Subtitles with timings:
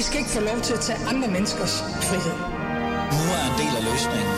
[0.00, 1.74] Vi skal ikke få lov til at tage andre menneskers
[2.08, 2.36] frihed.
[3.16, 4.36] Nu er en del af løsningen.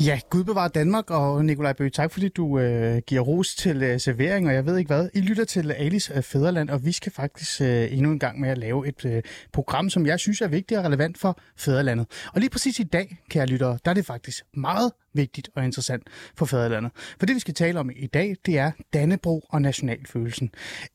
[0.00, 4.00] Ja, Gud bevarer Danmark, og Nikolaj Bøge, tak fordi du øh, giver ros til øh,
[4.00, 5.08] servering, og jeg ved ikke hvad.
[5.14, 8.48] I lytter til Alice øh, Fæderland, og vi skal faktisk øh, endnu en gang med
[8.48, 12.06] at lave et øh, program, som jeg synes er vigtigt og relevant for Fæderlandet.
[12.34, 16.02] Og lige præcis i dag, kære lyttere, der er det faktisk meget vigtigt og interessant
[16.36, 16.92] for fædrelandet.
[17.18, 20.50] For det, vi skal tale om i dag, det er Dannebro og nationalfølelsen.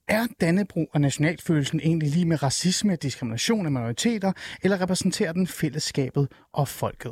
[0.07, 4.31] Er Dannebro og nationalfølelsen egentlig lige med racisme, diskrimination af minoriteter,
[4.63, 7.11] eller repræsenterer den fællesskabet og folket?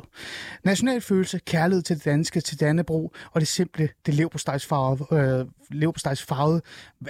[0.64, 6.62] Nationalfølelse, kærlighed til det danske, til Dannebro, og det simple, det leverpostejsfarvede, øh, leverpostejsfarvede,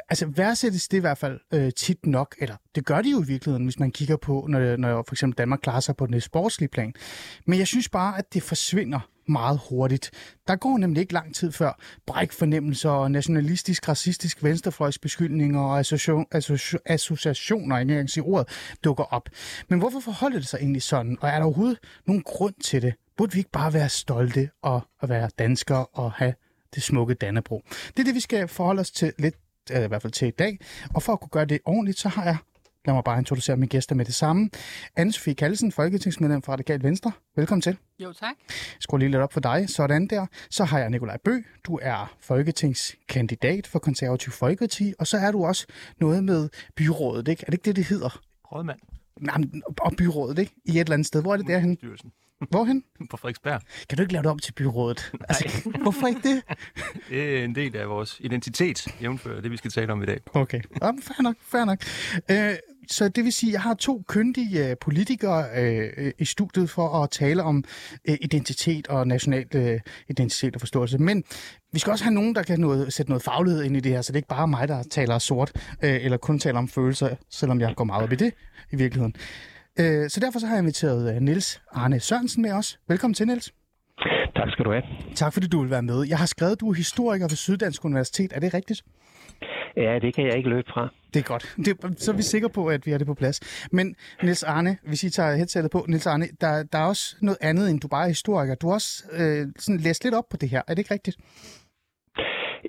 [0.08, 3.26] altså værdsættes det i hvert fald øh, tit nok, eller det gør de jo i
[3.26, 6.68] virkeligheden, hvis man kigger på, når, når for eksempel Danmark klarer sig på den sportslige
[6.68, 6.92] plan.
[7.46, 10.10] Men jeg synes bare, at det forsvinder meget hurtigt.
[10.48, 15.78] Der går nemlig ikke lang tid før brækfornemmelser og nationalistisk, racistisk venstrefløjsbeskyldninger og
[16.86, 18.48] associationer, jeg kan sige ordet,
[18.84, 19.28] dukker op.
[19.68, 21.18] Men hvorfor forholder det sig egentlig sådan?
[21.20, 22.94] Og er der overhovedet nogen grund til det?
[23.16, 26.34] Burde vi ikke bare være stolte og at være danskere og have
[26.74, 27.62] det smukke Dannebro?
[27.88, 29.34] Det er det, vi skal forholde os til lidt,
[29.70, 30.58] i hvert fald til i dag.
[30.94, 32.36] Og for at kunne gøre det ordentligt, så har jeg
[32.88, 34.50] Lad mig bare introducere mine gæster med det samme.
[35.00, 37.12] Anne-Sophie Kallesen, folketingsmedlem fra Radikal Venstre.
[37.36, 37.76] Velkommen til.
[37.98, 38.34] Jo, tak.
[38.80, 39.70] Skru lige lidt op for dig.
[39.70, 40.26] Sådan der.
[40.50, 41.40] Så har jeg Nikolaj Bø.
[41.64, 44.94] Du er folketingskandidat for Konservativ Folkeparti.
[44.98, 45.66] Og så er du også
[46.00, 47.42] noget med byrådet, ikke?
[47.42, 48.20] Er det ikke det, det hedder?
[48.52, 48.78] Rådmand.
[49.20, 49.36] Nej,
[49.80, 50.52] og byrådet, ikke?
[50.64, 51.22] I et eller andet sted.
[51.22, 51.76] Hvor er det derhen?
[51.76, 52.12] Styrelsen.
[52.50, 52.84] Hvorhen?
[53.10, 53.60] På Frederiksberg.
[53.88, 55.12] Kan du ikke lave det om til byrådet?
[55.28, 56.42] Altså, hvorfor ikke det?
[57.10, 60.20] Det er en del af vores identitet, jævnfører det, vi skal tale om i dag.
[60.34, 61.78] Okay, ja, fair nok, fair nok.
[62.30, 62.56] Øh,
[62.90, 67.02] så det vil sige, at jeg har to kyndige øh, politikere øh, i studiet for
[67.02, 67.64] at tale om
[68.08, 70.98] øh, identitet og national øh, identitet og forståelse.
[70.98, 71.24] Men
[71.72, 74.02] vi skal også have nogen, der kan noget, sætte noget faglighed ind i det her,
[74.02, 75.52] så det er ikke bare mig, der taler sort,
[75.84, 78.34] øh, eller kun taler om følelser, selvom jeg går meget op i det
[78.72, 79.14] i virkeligheden.
[79.80, 82.78] Øh, så derfor så har jeg inviteret øh, Nils Arne Sørensen med os.
[82.88, 83.52] Velkommen til, Nils.
[84.36, 84.82] Tak skal du have.
[85.14, 86.06] Tak fordi du vil være med.
[86.08, 88.32] Jeg har skrevet, at du er historiker ved Syddansk Universitet.
[88.32, 88.82] Er det rigtigt?
[89.76, 90.88] Ja, det kan jeg ikke løbe fra.
[91.14, 91.56] Det er godt.
[91.56, 93.40] Det, så er vi sikre på, at vi har det på plads.
[93.72, 97.38] Men Nils Arne, hvis I tager headsetet på, Nils Arne, der, der er også noget
[97.40, 98.54] andet, end du bare er historiker.
[98.54, 100.62] Du har også øh, sådan læst lidt op på det her.
[100.68, 101.16] Er det ikke rigtigt?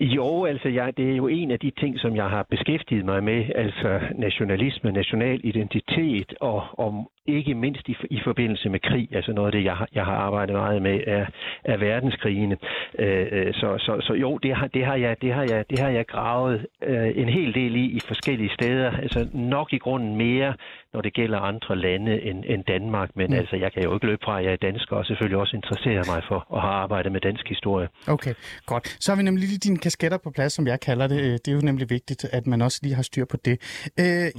[0.01, 3.23] Jo, altså jeg, det er jo en af de ting, som jeg har beskæftiget mig
[3.23, 9.33] med, altså nationalisme, national identitet og, og ikke mindst i, i forbindelse med krig, altså
[9.33, 11.25] noget af det, jeg har, jeg har arbejdet meget med, er,
[11.63, 12.57] er verdenskrigene.
[13.00, 15.79] Øh, øh, så, så, så jo, det har, det, har jeg, det, har jeg, det
[15.79, 18.91] har jeg gravet øh, en hel del i i forskellige steder.
[18.91, 20.53] Altså nok i grunden mere,
[20.94, 23.38] når det gælder andre lande end, end Danmark, men mm.
[23.38, 26.03] altså jeg kan jo ikke løbe fra, at jeg er dansker og selvfølgelig også interesserer
[26.13, 27.88] mig for at have arbejdet med dansk historie.
[28.07, 28.33] Okay,
[28.66, 28.97] godt.
[29.00, 31.45] Så har vi nemlig lige dine kasketter på plads, som jeg kalder det.
[31.45, 33.55] Det er jo nemlig vigtigt, at man også lige har styr på det.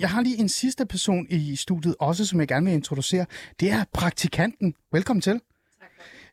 [0.00, 3.26] Jeg har lige en sidste person i studiet også, som jeg gerne vil introducere.
[3.60, 4.74] Det er praktikanten.
[4.92, 5.40] Velkommen til.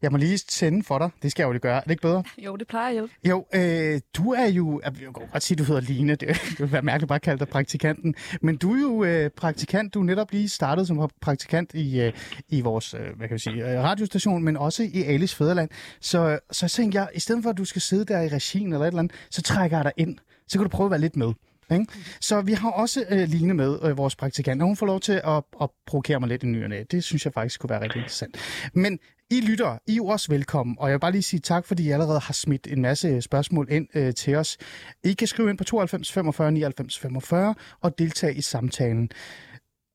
[0.02, 1.10] Jeg må lige sende for dig.
[1.24, 1.78] Det skal jeg jo lige gøre.
[1.78, 2.24] Er det ikke bedre?
[2.46, 3.04] Jo, det plejer jeg.
[3.24, 4.82] Jo, øh, du er jo...
[4.84, 6.16] Jeg kan godt sige, at du hedder Line.
[6.16, 8.16] Det, det vil være mærkeligt bare at kalde dig praktikanten.
[8.42, 9.94] Men du er jo øh, praktikant.
[9.94, 12.14] Du er netop lige startet som praktikant i, øh,
[12.50, 15.70] i vores øh, hvad kan jeg sige, øh, radiostation, men også i Alice Fæderland.
[16.02, 18.86] Så, så tænkte jeg, i stedet for at du skal sidde der i regien eller
[18.86, 20.18] et eller andet, så trækker jeg dig ind.
[20.48, 21.34] Så kan du prøve at være lidt med.
[21.72, 21.86] Ikke?
[22.22, 25.22] Så vi har også øh, Line med, øh, vores praktikant, og hun får lov til
[25.26, 26.84] at, at provokere mig lidt i nyerne.
[26.92, 28.38] Det synes jeg faktisk kunne være rigtig interessant.
[28.74, 29.00] Men
[29.30, 31.84] i lytter, I er jo også velkommen, og jeg vil bare lige sige tak, fordi
[31.84, 34.58] I allerede har smidt en masse øh, spørgsmål ind øh, til os.
[35.04, 39.10] I kan skrive ind på 92 45 99 45 og deltage i samtalen.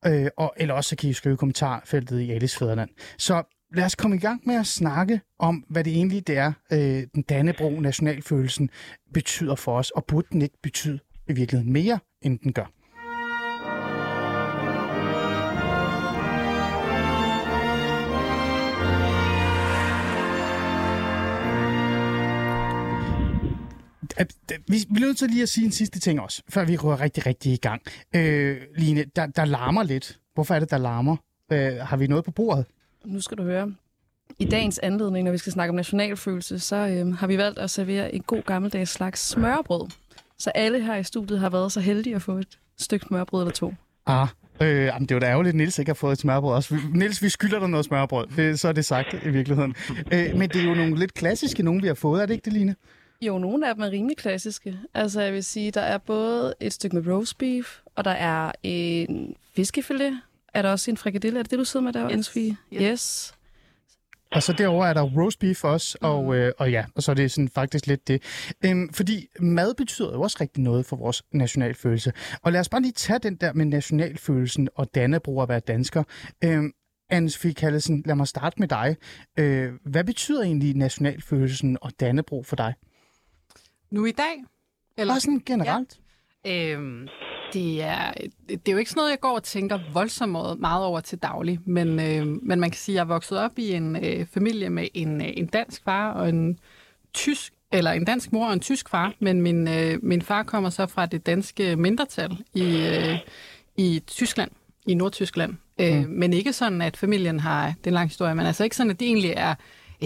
[0.05, 2.89] Øh, og, eller også kan I skrive i kommentarfeltet i Alice Fæderland.
[3.17, 6.53] Så lad os komme i gang med at snakke om, hvad det egentlig det er,
[6.73, 8.69] øh, den Dannebro nationalfølelsen
[9.13, 12.82] betyder for os, og burde den ikke betyde i virkeligheden mere, end den gør.
[24.67, 27.25] Vi bliver nødt til lige at sige en sidste ting også, før vi går rigtig,
[27.25, 27.81] rigtig i gang.
[28.15, 30.19] Øh, Line, der, der larmer lidt.
[30.33, 31.15] Hvorfor er det, der larmer?
[31.51, 32.65] Øh, har vi noget på bordet?
[33.05, 33.73] Nu skal du høre.
[34.39, 37.69] I dagens anledning, når vi skal snakke om nationalfølelse, så øh, har vi valgt at
[37.69, 39.89] servere en god gammeldags slags smørbrød.
[40.37, 43.53] Så alle her i studiet har været så heldige at få et stykke smørbrød eller
[43.53, 43.73] to.
[44.05, 44.27] Ah,
[44.61, 46.77] Øh, jamen, det er jo da ærgerligt, at Niels ikke har fået et smørbrød også.
[46.93, 48.27] Niels, vi skylder dig noget smørbrød.
[48.35, 49.75] Det, så er det sagt i virkeligheden.
[50.11, 52.21] Øh, men det er jo nogle lidt klassiske, nogle vi har fået.
[52.21, 52.75] Er det ikke det, Line?
[53.27, 54.77] Jo, nogle af dem er rimelig klassiske.
[54.93, 58.51] Altså, jeg vil sige, der er både et stykke med roast beef, og der er
[58.63, 60.21] en fiskefilet.
[60.53, 61.39] Er der også en frikadelle?
[61.39, 62.33] Er det det, du sidder med der, yes.
[62.33, 62.55] Yes.
[62.81, 63.33] yes.
[64.31, 66.31] Og så derover er der roast beef også, og, Mm.
[66.33, 68.23] øh, og ja, og så er det sådan faktisk lidt det.
[68.65, 72.13] Øhm, fordi mad betyder jo også rigtig noget for vores nationalfølelse.
[72.41, 76.03] Og lad os bare lige tage den der med nationalfølelsen og Dannebro at være dansker.
[76.43, 76.71] Øhm,
[77.09, 78.95] anne Sofie Kallesen, lad mig starte med dig.
[79.39, 82.73] Øh, hvad betyder egentlig nationalfølelsen og Dannebro for dig?
[83.93, 84.43] Nu i dag?
[84.97, 85.13] Eller?
[85.13, 85.99] Bare sådan generelt.
[86.47, 87.07] Øhm,
[87.53, 88.11] det, er,
[88.49, 91.59] det er jo ikke sådan noget, jeg går og tænker voldsomt meget- over til daglig,
[91.65, 94.69] men, øh, men man kan sige, at jeg er vokset op i en øh, familie
[94.69, 96.59] med en, øh, en dansk far og en
[97.13, 100.69] tysk, eller en dansk mor og en tysk far, men min, øh, min far kommer
[100.69, 103.17] så fra det danske mindretal i, øh,
[103.77, 104.51] i Tyskland,
[104.87, 105.53] i Nordtyskland.
[105.79, 106.09] Øh, Mm.
[106.09, 108.91] Men ikke sådan, at familien har, det er en lang historie, men altså ikke sådan,
[108.91, 109.55] at det egentlig er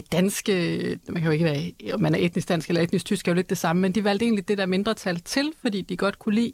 [0.02, 3.32] danske, man kan jo ikke være, om man er etnisk dansk eller etnisk tysk, er
[3.32, 6.20] jo lidt det samme, men de valgte egentlig det der mindretal til, fordi de godt
[6.20, 6.54] kunne lide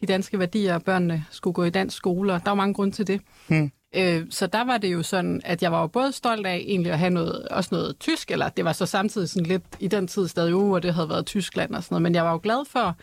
[0.00, 2.94] de danske værdier, og børnene skulle gå i dansk skole, og der var mange grunde
[2.94, 3.20] til det.
[3.48, 3.70] Hmm.
[3.96, 6.92] Øh, så der var det jo sådan, at jeg var jo både stolt af egentlig
[6.92, 10.08] at have noget, også noget tysk, eller det var så samtidig sådan lidt i den
[10.08, 12.40] tid stadig uge, hvor det havde været Tyskland og sådan noget, men jeg var jo
[12.42, 12.96] glad for,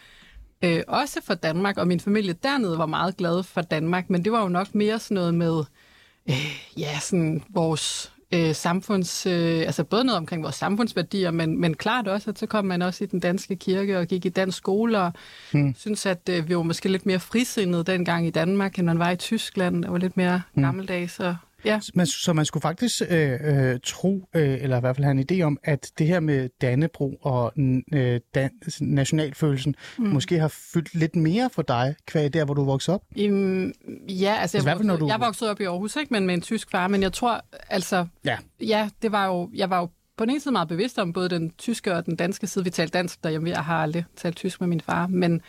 [0.64, 4.32] øh, også for Danmark, og min familie dernede var meget glad for Danmark, men det
[4.32, 5.64] var jo nok mere sådan noget med,
[6.30, 11.74] øh, ja, sådan vores øh, samfunds, øh, altså både noget omkring vores samfundsværdier, men, men
[11.74, 14.58] klart også, at så kom man også i den danske kirke og gik i dansk
[14.58, 15.12] skole, og
[15.52, 15.76] Hmm.
[15.78, 19.12] synes, at øh, vi var måske lidt mere frisindede dengang i Danmark, end man var
[19.12, 20.64] i Tyskland, og var lidt mere Hmm.
[20.64, 21.36] gammeldags, og
[21.66, 21.80] ja.
[21.96, 25.26] Men, så man skulle faktisk øh, øh, tro, øh, eller i hvert fald have en
[25.32, 27.54] idé om, at det her med Dannebro og
[27.94, 30.06] øh, dan- nationalfølelsen Mm.
[30.06, 33.02] måske har fyldt lidt mere for dig, kvæg der, hvor du voksede op.
[33.16, 33.74] Im,
[34.10, 36.34] ja, altså, jeg, fald, når voksede, du- jeg voksede op i Aarhus, ikke, men med
[36.34, 38.38] en tysk far, men jeg tror, altså, Ja.
[38.62, 41.30] ja, det var jo, jeg var jo på den ene side meget bevidst om både
[41.30, 42.64] den tyske og den danske side.
[42.64, 45.42] Vi talte dansk derhjemme, jeg har aldrig talt tysk med min far, men,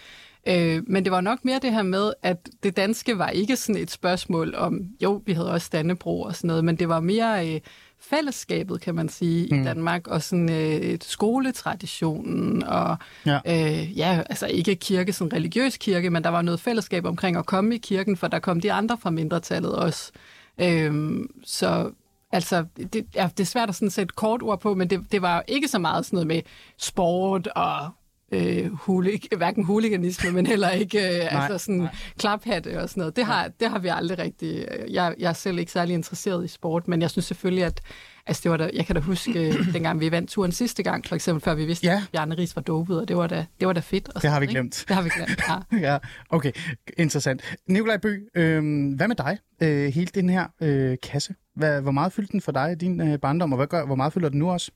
[0.49, 3.83] øh, men det var nok mere det her med, at det danske var ikke sådan
[3.83, 7.55] et spørgsmål om, jo, vi havde også Dannebro og sådan noget, men det var mere
[7.55, 7.61] øh,
[8.01, 9.61] fællesskabet, kan man sige, mm.
[9.61, 9.65] i.
[9.65, 12.97] Danmark, og sådan øh, skoletraditionen, og
[13.27, 13.39] Ja.
[13.47, 17.47] øh, ja, altså ikke kirke, sådan religiøs kirke, men der var noget fællesskab omkring at
[17.47, 20.13] komme i kirken, for der kom de andre fra mindretallet også.
[20.59, 21.91] Øhm, så
[22.33, 25.23] altså, det, ja, det er svært at sådan sætte kort ord på, men det, det
[25.23, 26.43] var ikke så meget sådan noget med
[26.79, 27.91] sport og
[28.33, 31.89] øh, hulig, hverken huliganisme, men heller ikke øh, altså sådan
[32.19, 33.17] klaphatte og sådan noget.
[33.17, 34.67] Det har, det har vi aldrig rigtig...
[34.79, 37.81] øh, Jeg, jeg er selv ikke særlig interesseret i sport, men jeg synes selvfølgelig, at
[38.27, 41.07] altså det var da, jeg kan da huske, øh, dengang vi vandt turen sidste gang,
[41.07, 41.93] for eksempel før vi vidste, Ja.
[41.97, 44.09] at Bjarne Ries var dopet, og det var da, det var da fedt.
[44.09, 44.53] Og Det har sådan, vi ikke?
[44.61, 44.85] glemt.
[44.89, 45.41] Det har vi glemt,
[45.73, 45.79] ja.
[45.93, 45.99] ja,
[46.31, 46.53] okay.
[46.99, 47.55] Interessant.
[47.69, 49.39] Nikolaj Bø, øh, hvad med dig?
[49.63, 51.35] Øh, hele den her øh, kasse.
[51.57, 53.95] Hvad, hvor meget fyldte den for dig i din øh, barndom, og hvad gør, hvor
[53.95, 54.71] meget fylder den nu også?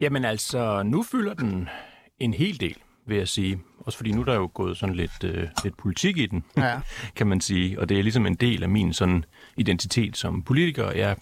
[0.00, 1.68] Jamen altså, nu fylder den
[2.20, 2.76] en hel del,
[3.06, 3.58] vil jeg sige.
[3.78, 6.80] Også fordi nu er der jo gået sådan lidt, øh, lidt politik i den, Ja.
[7.16, 7.80] kan man sige.
[7.80, 9.24] Og det er ligesom en del af min sådan
[9.56, 10.90] identitet som politiker.
[10.90, 11.16] Jeg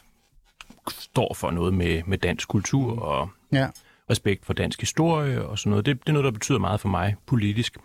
[0.91, 3.69] står for noget med, med dansk kultur og Ja.
[4.11, 5.87] respekt for dansk historie og sådan noget.
[5.87, 7.77] Det, det er noget, der betyder meget for mig politisk.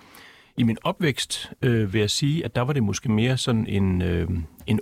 [0.58, 4.02] I min opvækst øh, vil jeg sige, at der var det måske mere sådan en,
[4.02, 4.28] øh,
[4.68, 4.80] en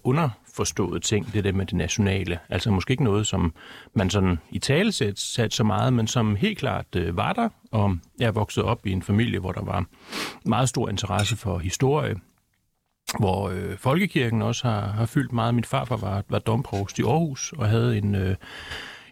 [0.51, 2.39] underforstået ting, det der med det nationale.
[2.49, 3.53] Altså måske ikke noget, som
[3.95, 7.49] man sådan i tale satte så meget, men som helt klart øh, var der.
[7.71, 9.85] Og jeg vokset op i en familie, hvor der var
[10.45, 12.15] meget stor interesse for historie,
[13.19, 15.55] hvor øh, folkekirken også har, har fyldt meget.
[15.55, 18.35] Min farfar var, var domprovst i Aarhus og havde en, øh,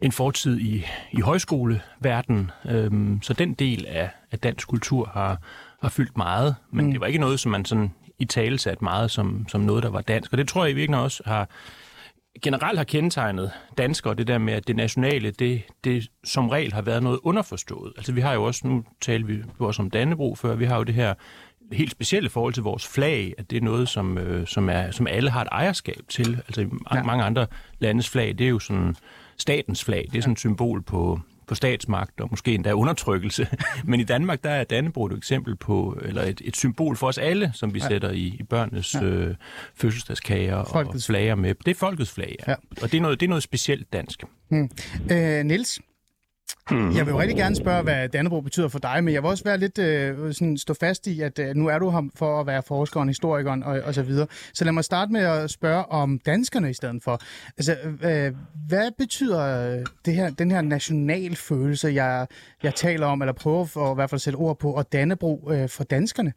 [0.02, 2.52] en fortid i, i højskoleverdenen.
[2.66, 5.38] Øhm, så den del af, af dansk kultur har,
[5.82, 6.92] har fyldt meget, men mm.
[6.92, 9.90] det var ikke noget, som man sådan i tale satte meget som, som noget, der
[9.90, 10.32] var dansk.
[10.32, 11.50] Og det tror jeg i virkeligheden også har
[12.42, 16.82] generelt har kendetegnet danskere, det der med, at det nationale, det, det som regel har
[16.82, 17.94] været noget underforstået.
[17.98, 20.84] Altså vi har jo også, nu talte vi også om Dannebro før, vi har jo
[20.84, 21.14] det her
[21.72, 25.08] helt specielle forhold til vores flag, at det er noget, som, øh, som, er, som
[25.08, 26.36] alle har et ejerskab til.
[26.48, 26.62] Altså
[26.94, 27.04] Ja.
[27.04, 27.48] mange andre
[27.80, 28.96] landes flag, det er jo sådan
[29.38, 31.20] statens flag, det er sådan et symbol på,
[31.50, 33.48] på statsmagt og måske endda undertrykkelse.
[33.84, 37.18] Men i Danmark, der er Dannebro et eksempel på, eller et, et symbol for os
[37.18, 37.88] alle, som vi Ja.
[37.88, 39.04] sætter i, i børnenes Ja.
[39.04, 39.36] øh,
[39.76, 41.56] fødselsdagskager og Folkets- flager med.
[41.66, 42.52] Det er folkets flag, ja.
[42.52, 42.56] Ja.
[42.82, 44.24] Og det er, noget, det er noget specielt dansk.
[44.50, 44.70] Hmm.
[45.12, 45.80] Øh, Niels,
[46.70, 46.96] Hmm.
[46.96, 49.44] jeg vil jo rigtig gerne spørge, hvad Dannebro betyder for dig, men jeg vil også
[49.44, 52.48] være lidt øh, sådan, stå fast i, at øh, nu er du her for at
[52.48, 54.28] være forskeren, historikeren og, og så videre.
[54.54, 57.22] Så lad mig starte med at spørge om danskerne i stedet for.
[57.58, 58.34] Altså, øh,
[58.68, 62.28] hvad betyder det her, den her nationalfølelse, jeg,
[62.64, 64.94] jeg taler om, eller prøver for, at i hvert fald at sætte ord på, og
[64.94, 66.34] Dannebro øh, for danskerne?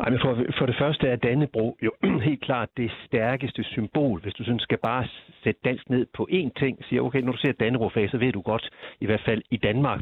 [0.00, 1.92] Ej, for, for det første er Dannebro jo
[2.28, 4.20] helt klart det stærkeste symbol.
[4.20, 5.06] Hvis du sådan skal bare
[5.44, 8.40] sætte dansk ned på én ting, siger okay, når du ser Dannebro så ved du
[8.40, 10.00] godt, i hvert fald i Danmark,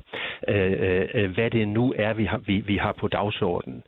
[0.48, 3.82] øh, øh, hvad det nu er, vi har, vi, vi har på dagsordenen.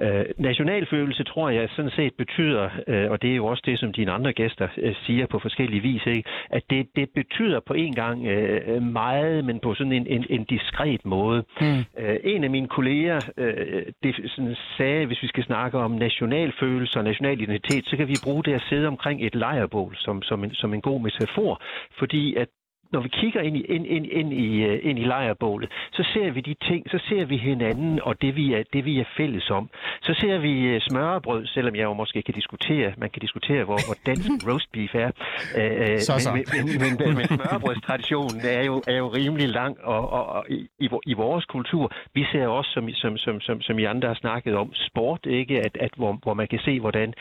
[0.00, 3.92] Øh, nationalfølelse tror jeg sådan set betyder, øh, og det er jo også det, som
[3.92, 6.24] dine andre gæster øh, siger på forskellige vis, ikke?
[6.50, 10.44] at det, det betyder på en gang øh, meget, men på sådan en, en, en
[10.44, 11.44] diskret måde.
[11.60, 11.84] Mm.
[11.98, 16.98] Øh, en af mine kolleger øh, det sådan sagde, hvis vi skal snakke om nationalfølelse
[16.98, 20.44] og national identitet, så kan vi bruge det at sidde omkring et lejrbål som, som,
[20.44, 21.62] en, som en god metafor,
[21.98, 22.48] fordi at
[22.92, 26.30] når vi kigger ind i, ind, ind, ind, i, øh, ind i lejrbålet, så ser
[26.30, 29.50] vi de ting, så ser vi hinanden og det vi er, det, vi er fælles
[29.50, 29.70] om.
[30.02, 33.78] Så ser vi øh, smørbrød, selvom jeg jo måske kan diskutere, man kan diskutere, hvor,
[33.86, 35.10] hvor dansk roast beef er.
[35.56, 36.32] Øh, så, så.
[36.32, 36.44] Men,
[36.82, 41.12] men, men, men smørbrødstraditionen er jo, er jo rimelig lang, og, og, og i, i
[41.12, 44.72] vores kultur, vi ser også, som, som, som, som, som I andre har snakket om,
[44.74, 45.60] sport, ikke?
[45.60, 47.14] At, at hvor, hvor man kan se, hvordan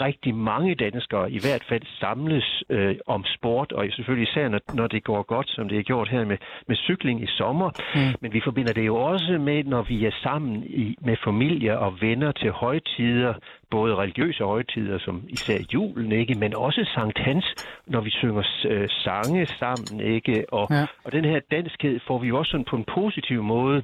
[0.00, 4.86] rigtig mange danskere i hvert fald samles øh, om sport, og selvfølgelig især når, når
[4.86, 6.36] det går godt, som det er gjort her med,
[6.68, 7.70] med cykling i sommer.
[7.94, 8.14] Mm.
[8.20, 12.00] Men vi forbinder det jo også med, når vi er sammen i, med familie og
[12.00, 13.34] venner til højtider,
[13.70, 17.46] både religiøse højtider, som især julen, ikke, men også Sankt Hans,
[17.86, 20.86] når vi synger øh, sange sammen, ikke, og, ja.
[21.04, 23.82] og den her danskhed får vi jo også sådan på en positiv måde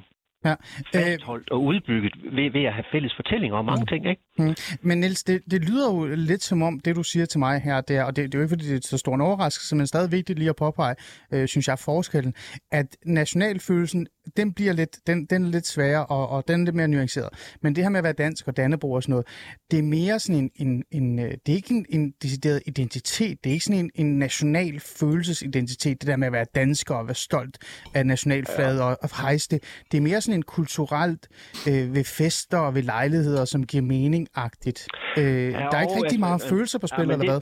[0.49, 0.55] ja.
[0.93, 3.87] fastholdt og udbygget ved, ved at have fælles fortællinger om mange mm.
[3.87, 4.09] ting.
[4.09, 4.21] Ikke?
[4.37, 4.55] Mm.
[4.81, 7.81] Men Niels, det, det lyder jo lidt som om, det du siger til mig her,
[7.81, 9.75] det er, og det, det er jo ikke fordi, det er så stor en overraskelse,
[9.75, 10.95] men stadig vigtigt lige at påpege,
[11.33, 12.33] øh, synes jeg, forskellen,
[12.71, 16.75] at nationalfølelsen, den bliver lidt, den, den er lidt sværere, og, og den er lidt
[16.75, 17.29] mere nuanceret.
[17.61, 19.27] Men det her med at være dansk og Dannebro og sådan noget,
[19.71, 23.43] det er mere sådan en, en, en øh, det er ikke en, en decideret identitet,
[23.43, 27.07] det er ikke sådan en, en national følelsesidentitet, det der med at være dansker og
[27.07, 27.57] være stolt
[27.93, 28.83] af nationalflaget ja.
[28.83, 29.63] og, og hejse det.
[29.91, 31.27] Det er mere sådan en kulturelt
[31.67, 34.87] øh, ved fester og ved lejligheder, som giver mening-agtigt.
[35.17, 37.41] Øh, ja, der er ikke rigtig meget altså, følelser på spil, ja, eller hvad?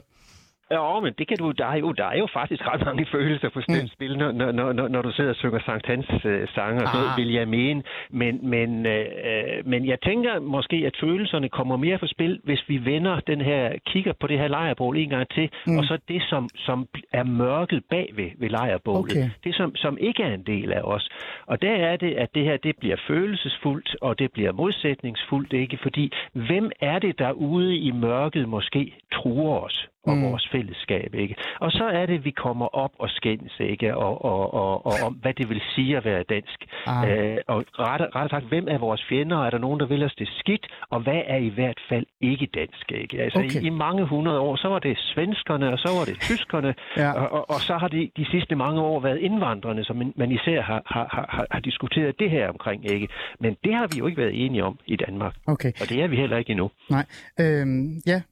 [0.70, 3.48] Ja, men det kan du, der er jo, der er jo faktisk ret mange følelser
[3.48, 3.88] på mm.
[3.88, 7.18] spil, når, når, når, når du sidder og synger Sankt Hans øh, sange, og ah.
[7.18, 7.82] vil jeg mene.
[8.10, 12.84] Men, men, øh, men jeg tænker måske, at følelserne kommer mere på spil, hvis vi
[12.84, 15.78] vender den her, kigger på det her lejrbål en gang til, mm.
[15.78, 19.12] og så det, som, som er mørket bag ved, ved lejrbålet.
[19.12, 19.30] Okay.
[19.44, 21.08] Det, som, som ikke er en del af os.
[21.46, 25.78] Og der er det, at det her, det bliver følelsesfuldt, og det bliver modsætningsfuldt, ikke?
[25.82, 29.88] Fordi, hvem er det derude i mørket måske truer os?
[30.06, 30.22] og mm.
[30.22, 31.14] vores fællesskab.
[31.14, 31.34] Ikke?
[31.60, 33.96] Og så er det, at vi kommer op og skændes, ikke?
[33.96, 36.58] Og, og, og, og om, hvad det vil sige at være dansk.
[36.86, 37.10] Ah.
[37.10, 39.38] Øh, og rettere ret sagt, hvem er vores fjender?
[39.46, 40.66] Er der nogen, der vil os det skidt?
[40.90, 42.92] Og hvad er i hvert fald ikke dansk?
[42.92, 43.22] Ikke?
[43.22, 43.62] Altså, okay.
[43.62, 47.12] i, i mange hundrede år, så var det svenskerne, og så var det tyskerne, ja.
[47.12, 50.60] og, og, og så har det de sidste mange år været indvandrerne, som man især
[50.62, 52.90] har, har, har, har diskuteret det her omkring.
[52.90, 53.08] Ikke?
[53.40, 55.34] Men det har vi jo ikke været enige om i Danmark.
[55.46, 55.72] Okay.
[55.80, 56.70] Og det er vi heller ikke endnu.
[56.90, 57.04] Nej.
[57.40, 58.22] Øhm, ja,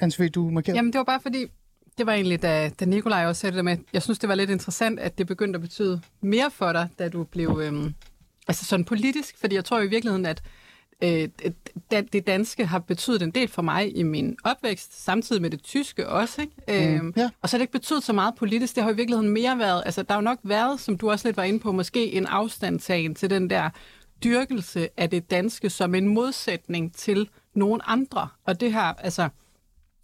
[0.00, 0.78] Ansvi, du markerede?
[0.78, 1.38] Jamen, det var bare fordi,
[1.98, 4.50] det var egentlig, da, da Nikolaj også sagde det med, jeg synes, det var lidt
[4.50, 7.94] interessant, at det begyndte at betyde mere for dig, da du blev, øhm,
[8.48, 10.42] altså sådan politisk, fordi jeg tror i virkeligheden, at
[11.02, 11.28] øh,
[11.90, 16.08] det danske har betydet en del for mig i min opvækst, samtidig med det tyske
[16.08, 16.40] også.
[16.40, 16.54] Ikke?
[16.88, 17.30] Mm, øhm, ja.
[17.42, 18.74] Og så har det ikke betydet så meget politisk.
[18.74, 21.28] Det har i virkeligheden mere været, altså der har jo nok været, som du også
[21.28, 23.70] lidt var inde på, måske en afstandtagen til den der
[24.24, 28.28] dyrkelse af det danske som en modsætning til nogen andre.
[28.44, 29.28] Og det her, altså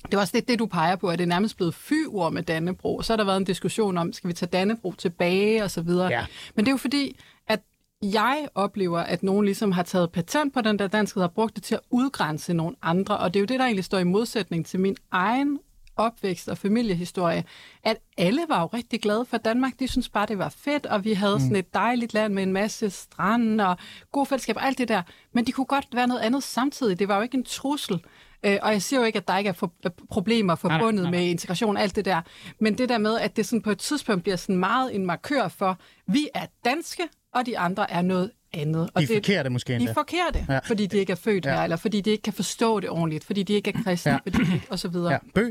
[0.05, 2.43] det var også lidt det, du peger på, at det er nærmest blevet fyord med
[2.43, 3.03] Dannebro.
[3.03, 6.09] Så har der været en diskussion om, skal vi tage Dannebro tilbage og så videre.
[6.09, 6.27] Ja.
[6.55, 7.61] Men det er jo fordi, at
[8.03, 11.57] jeg oplever, at nogen ligesom har taget patent på den der danskhed og har brugt
[11.57, 13.19] det til at udgrænse nogle andre.
[13.19, 15.59] Og det er jo det, der egentlig står i modsætning til min egen
[15.97, 17.45] opvækst og familiehistorie,
[17.85, 19.73] at alle var jo rigtig glade for Danmark.
[19.81, 21.41] De synes bare, det var fedt, og vi havde mm.
[21.41, 23.77] sådan et dejligt land med en masse strand og
[24.13, 25.03] god fællesskab og alt det der.
[25.33, 26.99] Men de kunne godt være noget andet samtidig.
[26.99, 28.05] Det var jo ikke en trussel.
[28.45, 30.93] Øh, og jeg siger jo ikke, at der ikke er for, øh, problemer forbundet nej,
[30.93, 31.11] nej, nej.
[31.11, 32.21] med integration og alt det der.
[32.59, 35.49] Men det der med, at det sådan på et tidspunkt bliver sådan meget en markør
[35.49, 37.03] for, vi er danske,
[37.35, 38.91] og de andre er noget andet.
[38.95, 39.87] Og de er forkerte måske endda.
[39.87, 40.59] De er forkerte, ja.
[40.59, 41.55] fordi de ikke er født ja.
[41.55, 44.19] her, eller fordi de ikke kan forstå det ordentligt, fordi de ikke er kristne, ja.
[44.25, 45.13] fordi de, og så videre.
[45.13, 45.19] Ja.
[45.35, 45.51] Bø?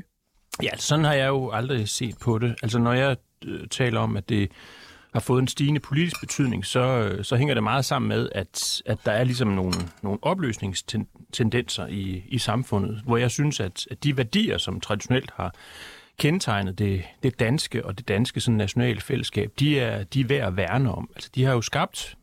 [0.64, 2.56] Ja, sådan har jeg jo aldrig set på det.
[2.64, 4.52] Altså når jeg øh, taler om, at det
[5.14, 8.98] har fået en stigende politisk betydning, så, så hænger det meget sammen med, at, at
[9.06, 14.18] der er ligesom nogle, nogle opløsningstendenser i, i samfundet, hvor jeg synes, at, at de
[14.18, 15.56] værdier, som traditionelt har
[16.18, 20.48] kendetegnet det, det danske og det danske sådan nationale fællesskab, de er, de er værd
[20.48, 21.10] at værne om.
[21.16, 22.18] Altså, de har jo skabt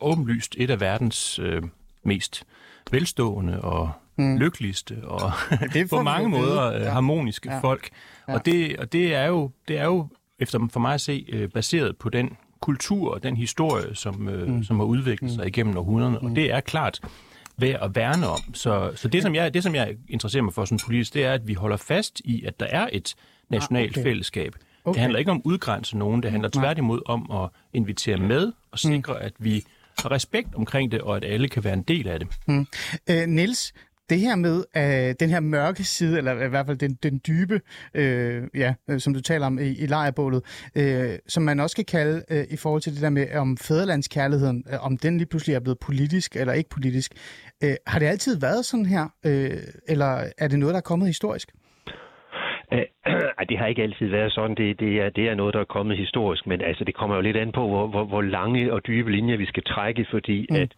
[0.00, 1.62] åbenlyst et af verdens øh,
[2.04, 2.44] mest
[2.90, 4.36] velstående og mm.
[4.36, 5.32] lykkeligste og
[5.72, 6.90] det på mange måder øh, ja.
[6.90, 7.58] harmoniske ja.
[7.58, 7.90] folk.
[8.28, 8.34] Ja.
[8.34, 10.08] Og, det, og det er jo det er jo
[10.44, 14.48] efter for mig at se, øh, baseret på den kultur og den historie, som, øh,
[14.48, 14.64] mm.
[14.64, 15.36] som har udviklet mm.
[15.36, 16.18] sig igennem århundrederne.
[16.22, 16.26] Mm.
[16.30, 17.00] Og det er klart,
[17.56, 18.54] værd at værne om.
[18.54, 21.32] Så, så det, som jeg, det, som jeg interesserer mig for sådan politisk, det er,
[21.32, 23.14] at vi holder fast i, at der er et
[23.50, 24.10] nationalt Ah, okay.
[24.10, 24.54] fællesskab.
[24.84, 24.94] Okay.
[24.94, 28.78] Det handler ikke om at udgrænse nogen, det handler tværtimod om at invitere med og
[28.78, 29.64] sikre, at vi
[29.98, 32.28] har respekt omkring det, og at alle kan være en del af det.
[33.10, 33.72] Øh, Niels,
[34.10, 37.60] det her med øh, den her mørke side, eller i hvert fald den, den dybe,
[37.94, 40.42] øh, ja, øh, som du taler om i, i lejrbålet,
[40.76, 44.64] øh, som man også kan kalde øh, i forhold til det der med, om fædrelandskærligheden,
[44.72, 47.12] øh, om den lige pludselig er blevet politisk eller ikke politisk.
[47.64, 49.50] Øh, har det altid været sådan her, øh,
[49.88, 51.52] eller er det noget, der er kommet historisk?
[52.72, 52.78] Øh,
[53.38, 54.56] Ej, det har ikke altid været sådan.
[54.56, 57.22] Det, det, er, det er noget, der er kommet historisk, men altså, det kommer jo
[57.22, 60.56] lidt an på, hvor, hvor, hvor lange og dybe linjer vi skal trække, fordi mm.
[60.56, 60.70] at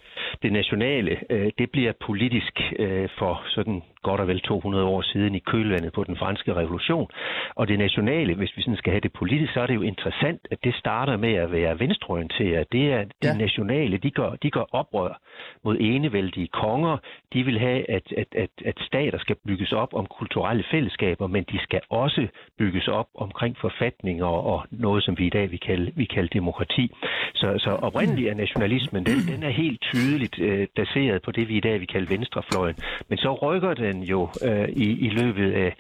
[0.43, 5.35] det nationale, øh, det bliver politisk øh, for sådan godt og vel 200 år siden
[5.35, 7.09] i kølvandet på den franske revolution.
[7.55, 10.41] Og det nationale, hvis vi sådan skal have det politisk, så er det jo interessant,
[10.51, 12.73] at det starter med at være venstreorienteret.
[12.73, 13.33] Det er Ja.
[13.33, 15.21] nationale, de gør, de gør oprør
[15.65, 16.97] mod enevældige konger.
[17.33, 21.45] De vil have, at, at, at, at stater skal bygges op om kulturelle fællesskaber, men
[21.53, 22.16] de skal også
[22.59, 26.91] bygges op omkring forfatninger og noget, som vi i dag vi kalder, vi kalder demokrati.
[27.35, 31.57] Så, så oprindeligt er nationalismen, den, den er helt tydeligt øh, baseret på det, vi
[31.57, 32.77] i dag vi kalder venstrefløjen.
[33.09, 35.73] Men så rykker den jo øh, i, i løbet af,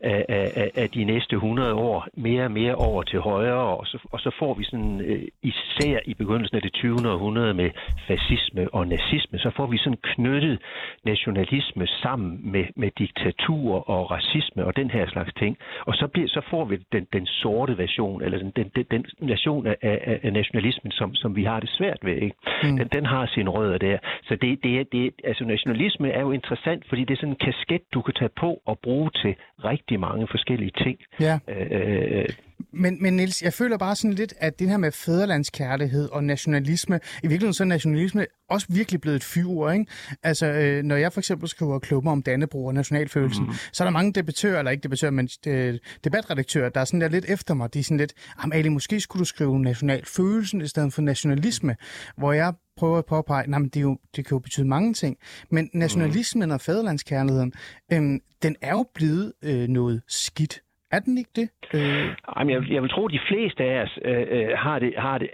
[0.00, 3.98] af, af, af de næste 100 år mere og mere over til højre, og så,
[4.12, 7.12] og så får vi sådan, øh, især i begyndelsen af det 20.
[7.12, 7.70] århundrede med
[8.08, 10.58] fascisme og nazisme, så får vi sådan knyttet
[11.04, 15.58] nationalisme sammen med, med diktatur og racisme og den her slags ting.
[15.86, 19.04] Og så, bliver, så får vi den, den sorte version, eller den, den, den, den
[19.28, 22.14] version af, af, af nationalismen, som, som vi har det svært ved.
[22.14, 22.36] Ikke?
[22.62, 22.76] Mm.
[22.76, 23.98] Den, den har sine rødder der.
[24.28, 27.36] Så det, det, er- det, altså nationalisme er jo interessant, fordi det er sådan en
[27.36, 29.34] kasket, du kan tage på og bruge til
[29.64, 30.98] rigtig mange forskellige ting.
[31.20, 31.38] Ja.
[31.48, 32.24] Øh,
[32.72, 37.00] Men, men Niels, jeg føler bare sådan lidt, at det her med fædrelandskærlighed og nationalisme,
[37.22, 39.86] i virkeligheden så er nationalisme også virkelig blevet et fyr, ikke?
[40.22, 43.52] Altså, øh, når jeg for eksempel skriver klubber om Dannebro og nationalfølelsen, mm.
[43.72, 47.08] så er der mange debattører, eller ikke debattører, men øh, debatredaktører, der er sådan der
[47.08, 47.74] lidt efter mig.
[47.74, 51.76] De er sådan lidt, jamen Ali, måske skulle du skrive nationalfølelsen i stedet for nationalisme,
[52.16, 55.16] hvor jeg prøver at påpege, nej, men det, jo, det kan jo betyde mange ting.
[55.50, 57.52] Men nationalismen og fædrelandskærligheden,
[57.92, 60.62] øh, den er jo blevet øh, noget skidt.
[60.92, 61.48] Er den ikke det?
[61.74, 64.92] Øh, Jamen, jeg, jeg vil tro, at de fleste af os øh, øh har, det,
[64.98, 65.30] har, det,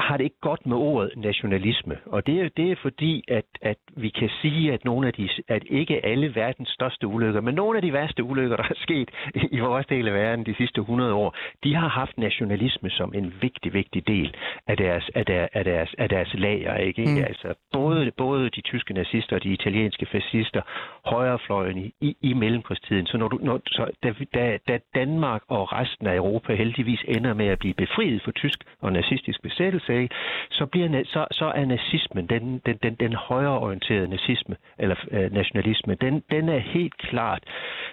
[0.00, 1.96] har det ikke godt med ordet nationalisme.
[2.06, 5.28] Og det er, det er fordi, at, at vi kan sige, at nogle af de,
[5.48, 9.10] at ikke alle verdens største ulykker, men nogle af de værste ulykker, der er sket
[9.56, 13.34] i vores del af verden de sidste 100 år, de har haft nationalisme som en
[13.40, 14.34] vigtig, vigtig del
[14.66, 16.76] af deres, af der, af deres, af deres lager.
[16.76, 17.02] Ikke?
[17.02, 17.24] Mm.
[17.24, 20.62] Altså, både, både de tyske nazister og de italienske fascister,
[21.04, 23.06] højrefløjen i, i, i mellemkrigstiden.
[23.06, 27.34] Så, når du, når, så da, da, da Danmark og resten af Europa heldigvis ender
[27.34, 30.14] med at blive befriet for tysk og nazistisk besættelse, ikke?
[30.50, 35.94] Så, bliver, så, så er nazismen, den, den, den, den højreorienterede nazisme, eller øh, nationalisme,
[35.94, 37.42] den, den er helt klart,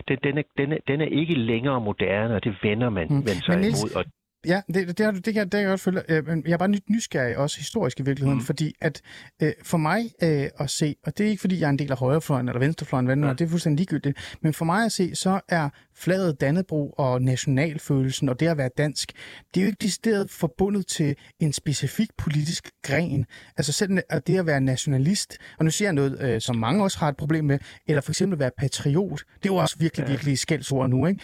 [0.07, 3.15] den, den, er, den, er, den er ikke længere moderne, og det vender man, mm.
[3.15, 3.95] man sig Men Niels, imod.
[3.95, 4.05] Og
[4.45, 6.01] Ja, det, det, har det, kan, det kan jeg godt følge.
[6.09, 8.45] Øh, Jeg er bare nyt nysgerrig, også historisk i virkeligheden, mm.
[8.45, 9.01] fordi at
[9.41, 11.91] øh, for mig øh, at se, og det er ikke fordi, jeg er en del
[11.91, 15.15] af højrefløjen eller venstrefløjen, hvad er, det er fuldstændig ligegyldigt, men for mig at se,
[15.15, 19.11] så er flaget Dannebro og nationalfølelsen og det at være dansk,
[19.53, 23.25] det er jo ikke decideret forbundet til en specifik politisk gren.
[23.57, 26.83] Altså selv at det at være nationalist, og nu siger jeg noget, øh, som mange
[26.83, 29.75] også har et problem med, eller for eksempel at være patriot, det er jo også
[29.79, 31.21] virkelig, virkelig skældsord nu, ikke?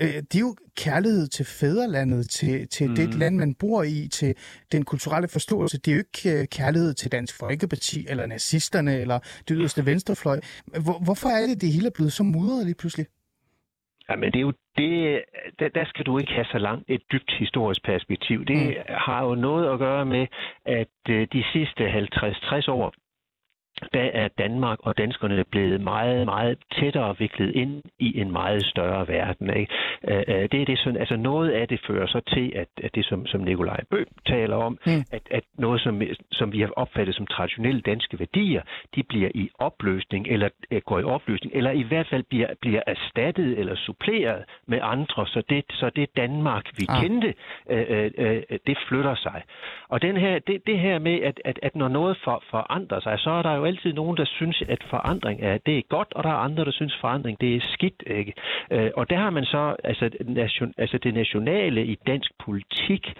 [0.00, 2.94] Øh, det er jo kærlighed til fædrelandet, til, til mm.
[2.94, 4.34] det land, man bor i, til
[4.72, 5.78] den kulturelle forståelse.
[5.78, 10.40] Det er jo ikke øh, kærlighed til Dansk Folkeparti, eller nazisterne, eller det yderste venstrefløj.
[10.80, 13.06] Hvor, hvorfor er det, det hele er blevet så mudret lige pludselig?
[14.08, 15.24] Ja, men det er jo det,
[15.58, 18.44] der, der skal du ikke have så langt et dybt historisk perspektiv.
[18.44, 18.74] Det mm.
[18.88, 20.26] har jo noget at gøre med,
[20.64, 22.92] at øh, de sidste 50-60 år,
[23.94, 29.08] der er Danmark og danskerne blevet meget, meget tættere viklet ind i en meget større
[29.08, 29.56] verden.
[29.56, 29.72] Ikke?
[30.08, 32.94] Øh, øh, Det er det sådan, altså noget af det fører så til, at, at
[32.94, 35.02] det som, som Nikolaj Bø taler om, Mm.
[35.12, 38.62] at, at noget som, som vi har opfattet som traditionelle danske værdier,
[38.94, 42.80] de bliver i opløsning, eller øh, går i opløsning, eller i hvert fald bliver, bliver
[42.86, 47.02] erstattet eller suppleret med andre, så det, så det Danmark, vi Ah.
[47.02, 47.34] kendte,
[47.70, 49.42] øh, øh, det flytter sig.
[49.88, 53.18] Og den her, det, det her med, at, at, at når noget for, forandrer sig,
[53.18, 56.24] så er der jo altid nogen, der synes, at forandring er, det er godt, og
[56.24, 58.02] der er andre, der synes, forandring det er skidt.
[58.06, 58.32] Ikke?
[58.70, 63.14] Øh, og der har man så, altså, nation, altså det nationale i dansk politik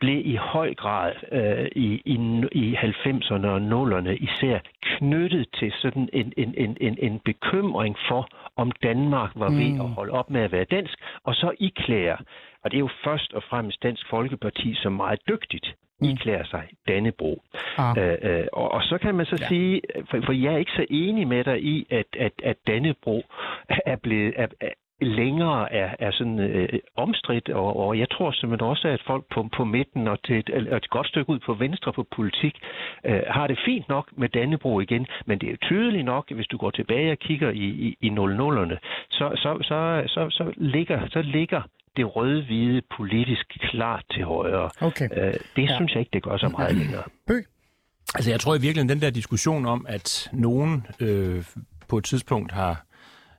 [0.00, 2.16] blev i høj grad øh, i, i,
[2.52, 8.28] i 90'erne og 0'erne især knyttet til sådan en, en, en, en, en bekymring for,
[8.56, 9.80] om Danmark var ved Mm.
[9.80, 12.16] at holde op med at være dansk, og så iklære
[12.64, 17.42] og det er jo først og fremmest Dansk Folkeparti, som meget dygtigt iklæder sig Dannebro.
[17.78, 17.96] Ah.
[17.98, 19.44] Øh, øh, og, og så kan man så Ja.
[19.44, 19.48] ja.
[19.48, 19.80] sige,
[20.10, 23.22] for, for jeg er ikke så enig med dig i, at, at, at Dannebro
[23.86, 24.68] er blevet er, er
[25.00, 29.48] længere er, er sådan øh, omstridt, og, og jeg tror simpelthen også, at folk på,
[29.56, 32.58] på midten og, til, et- og et godt stykke ud på venstre på politik
[33.04, 36.46] øh, har det fint nok med Dannebro igen, men det er jo tydeligt nok, hvis
[36.46, 38.76] du går tilbage og kigger i, i, i 00'erne,
[39.10, 41.62] så, så, så, så, så, ligger, så ligger
[41.96, 44.70] det røde-hvide politisk klart til højre.
[44.80, 45.08] Okay.
[45.16, 45.74] Øh, det Ja.
[45.76, 47.02] synes jeg ikke, det gør så meget længere.
[47.26, 47.34] Bø?
[48.14, 51.44] Altså, jeg tror i virkeligheden, den der diskussion om, at nogen øh,
[51.88, 52.84] på et tidspunkt har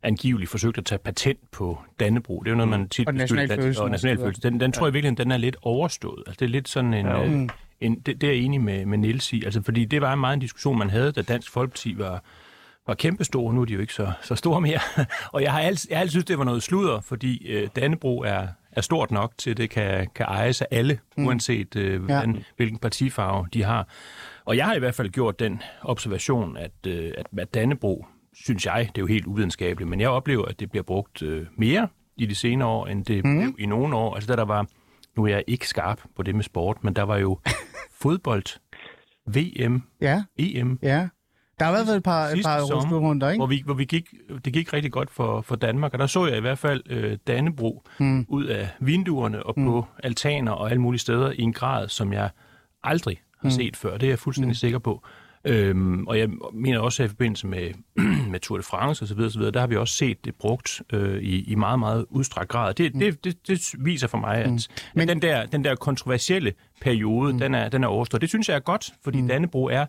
[0.03, 2.39] angiveligt forsøgt at tage patent på Dannebro.
[2.39, 4.41] Det er jo noget, man tit Og beskylder nationalfølelsen og og så nationalfølelse.
[4.41, 6.23] Den, den tror jeg i virkeligheden, den er lidt overstået.
[6.27, 7.05] Altså, det er lidt sådan en...
[7.05, 7.23] Ja.
[7.25, 7.49] Øh, Mm.
[7.81, 9.43] en det, det er jeg enig med, med Niels i.
[9.45, 12.23] Altså, fordi det var meget en diskussion, man havde, da Dansk Folkeparti var,
[12.87, 13.51] var kæmpestor.
[13.51, 14.79] Nu er de jo ikke så, så store mere.
[15.33, 18.19] og jeg har altid, jeg har altid synes, det var noget sludder, fordi øh, Dannebro
[18.21, 21.25] er, er stort nok til, at det kan, kan ejes af alle, mm.
[21.27, 21.97] uanset øh, Ja.
[21.97, 23.87] hvordan, hvilken partifarve de har.
[24.45, 28.65] Og jeg har i hvert fald gjort den observation, at, øh, at, at Dannebro, synes
[28.65, 31.87] jeg, det er jo helt uvidenskabeligt, men jeg oplever, at det bliver brugt øh, mere
[32.17, 33.37] i de senere år, end det mm.
[33.39, 34.15] blev i nogle år.
[34.15, 34.67] Altså da der var,
[35.17, 37.39] nu er jeg ikke skarp på det med sport, men der var jo
[38.01, 38.59] fodbold,
[39.27, 41.07] VM, Ja, EM, ja.
[41.59, 43.39] Der har været et par, et par sommer, ikke?
[43.39, 44.13] hvor, vi, hvor vi gik,
[44.45, 47.17] det gik rigtig godt for, for Danmark, og der så jeg i hvert fald øh,
[47.27, 48.25] Dannebro Mm.
[48.29, 52.29] ud af vinduerne og på altaner og alle mulige steder i en grad, som jeg
[52.83, 53.97] aldrig har set før.
[53.97, 54.53] Det er jeg fuldstændig mm.
[54.53, 55.05] sikker på.
[55.47, 57.71] Øhm, og jeg mener også at i forbindelse med,
[58.31, 61.43] med Tour de France osv., osv., der har vi også set det brugt øh, i,
[61.43, 62.73] i meget, meget udstrakt grad.
[62.73, 64.59] Det, det, det, det viser for mig, at, mm.
[64.95, 67.39] Men- at den, der, den der kontroversielle periode, mm.
[67.39, 68.21] den, er, den er overstået.
[68.21, 69.27] Det synes jeg er godt, fordi mm.
[69.27, 69.85] Dannebro er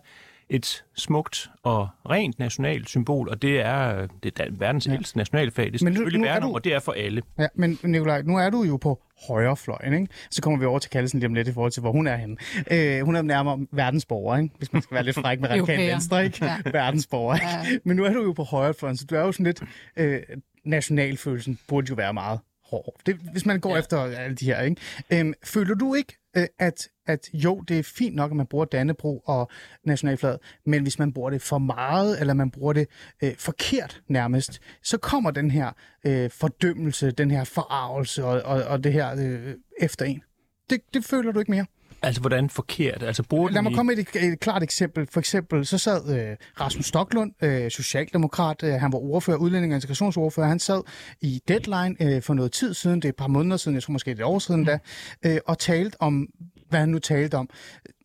[0.49, 5.71] et smukt og rent nationalt symbol, og det er, det er verdens ældste nationalfag.
[5.71, 7.21] Det skal Men nu- selvfølgelig nu er være du- om, og det er for alle.
[7.39, 10.07] Ja, men Nikolaj, nu er du jo på højrefløjen, ikke?
[10.31, 12.15] Så kommer vi over til Kallesen lige om lidt i forhold til, hvor hun er
[12.15, 12.37] henne.
[12.71, 14.55] Øh, hun er nærmere verdensborger, ikke?
[14.57, 16.45] Hvis man skal være lidt fræk med radikal venstre, ikke?
[16.45, 16.55] Ja.
[16.71, 17.47] Verdensborger, ikke?
[17.47, 17.77] Ja.
[17.83, 19.61] Men nu er du jo på højrefløjen, så du er jo sådan lidt...
[19.97, 20.19] Øh,
[20.65, 22.95] nationalfølelsen burde jo være meget hård.
[23.05, 23.79] Det, hvis man går ja.
[23.79, 24.81] efter alle de her, ikke?
[25.13, 28.65] Øhm, føler du ikke, øh, at, at jo, det er fint nok, at man bruger
[28.65, 29.49] Dannebro og
[29.83, 32.87] nationalflaget, men hvis man bruger det for meget, eller man bruger det
[33.23, 35.71] øh, forkert nærmest, så kommer den her
[36.05, 40.23] øh, fordømmelse, den her forarvelse og, og, og det her øh, efter en.
[40.69, 41.65] Det, det føler du ikke mere.
[42.01, 43.03] Altså, hvordan forkert?
[43.03, 45.07] Altså, bruger Lad mig i- komme med et, et klart eksempel.
[45.11, 49.75] For eksempel, så sad øh, Rasmus Stocklund, øh, socialdemokrat, øh, han var ordfører, udlænding- og
[49.77, 50.81] integrationsordfører, han sad
[51.21, 53.91] i Deadline øh, for noget tid siden, det er et par måneder siden, jeg tror
[53.91, 54.79] måske et år siden da,
[55.25, 56.27] øh, og talte om,
[56.69, 57.49] hvad han nu talte om.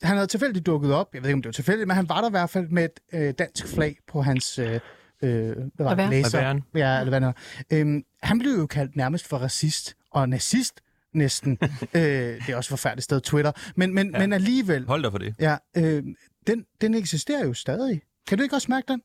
[0.02, 2.20] Han havde tilfældigt dukket op, jeg ved ikke, om det var tilfældigt, men han var
[2.20, 4.66] der i hvert fald med et øh, dansk flag på hans øh,
[5.22, 6.38] øh, hvad var det, læser.
[6.74, 7.37] Ja, eller hvad det var.
[7.72, 10.81] Øhm, han blev jo kaldt nærmest for racist og nazist
[11.14, 11.59] næsten.
[11.94, 13.53] øh, det er også et forfærdeligt sted, Twitter.
[13.77, 14.18] Men, men, ja.
[14.18, 15.35] men alligevel, Hold dig for det.
[15.40, 16.03] Ja, øh,
[16.46, 18.01] den, den eksisterer jo stadig.
[18.27, 19.03] Kan du ikke også mærke den?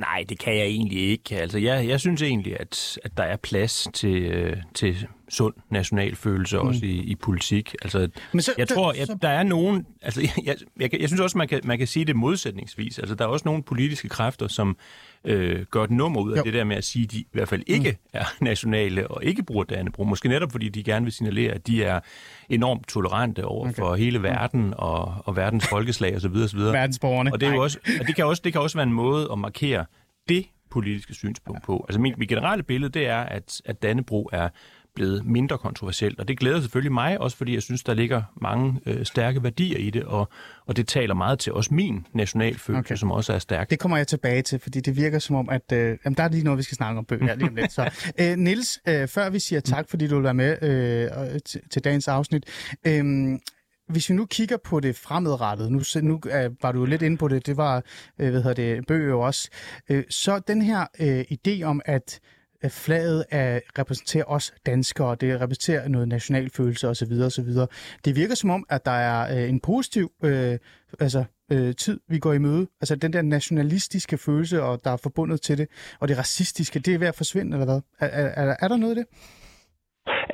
[0.00, 1.36] Nej, det kan jeg egentlig ikke.
[1.36, 6.56] Altså, jeg, jeg synes egentlig, at, at der er plads til, øh, til sund nationalfølelse
[6.58, 6.66] mm.
[6.68, 7.74] også i, i politik.
[7.82, 9.86] Altså, Men så- jeg tror, så- der er nogen...
[10.02, 12.98] Altså, jeg, jeg, jeg, jeg synes også, man kan, man kan sige det modsætningsvis.
[12.98, 14.76] Altså, der er også nogle politiske kræfter, som
[15.24, 16.42] øh, gør et nummer ud af Jo.
[16.42, 17.96] det der med at sige, at de i hvert fald ikke mm.
[18.12, 20.04] er nationale og ikke bruger Dannebro.
[20.04, 22.00] Måske netop, fordi de gerne vil signalere, at de er
[22.48, 23.74] enormt tolerante over okay.
[23.76, 26.32] for hele verden og, og verdens folkeslag osv.
[26.44, 26.58] osv.
[26.58, 27.32] Verdensborgerne.
[27.32, 29.28] Og det, er jo også, og det, kan også, det kan også være en måde
[29.32, 29.84] at markere
[30.28, 31.84] det politiske synspunkt på.
[31.88, 34.48] Altså mit, mit generelle billede, det er, at, at Dannebro er
[34.98, 38.80] blevet mindre kontroversielt, og det glæder selvfølgelig mig, også fordi jeg synes, der ligger mange
[38.86, 40.28] øh, stærke værdier i det, og,
[40.66, 42.96] og det taler meget til også min nationalfølelse, Okay.
[42.96, 43.70] som også er stærk.
[43.70, 46.28] Det kommer jeg tilbage til, fordi det virker som om, at øh, jamen, der er
[46.28, 47.72] lige noget, vi skal snakke om bøger lige om lidt.
[47.72, 51.84] Så, øh, Nils, øh, før vi siger tak, fordi du vil være med øh, til,
[51.84, 52.44] dagens afsnit.
[52.86, 53.04] Øh,
[53.88, 57.16] hvis vi nu kigger på det fremadrettet, nu, nu øh, var du jo lidt inde
[57.16, 57.82] på det, det var,
[58.18, 59.50] øh, hvad hedder det, bøger også,
[59.88, 62.20] øh, så den her øh, idé om, at
[62.68, 67.12] flaget er, repræsenterer os danskere, det repræsenterer noget nationalfølelse osv.
[67.12, 67.48] osv.
[68.04, 70.58] Det virker som om, at der er øh, en positiv øh,
[71.00, 72.66] altså, øh, tid, vi går i møde.
[72.80, 75.68] Altså den der nationalistiske følelse, og der er forbundet til det,
[76.00, 77.80] og det racistiske, det er ved at forsvinde, eller hvad?
[77.98, 79.06] Er, er, er, er der noget i det?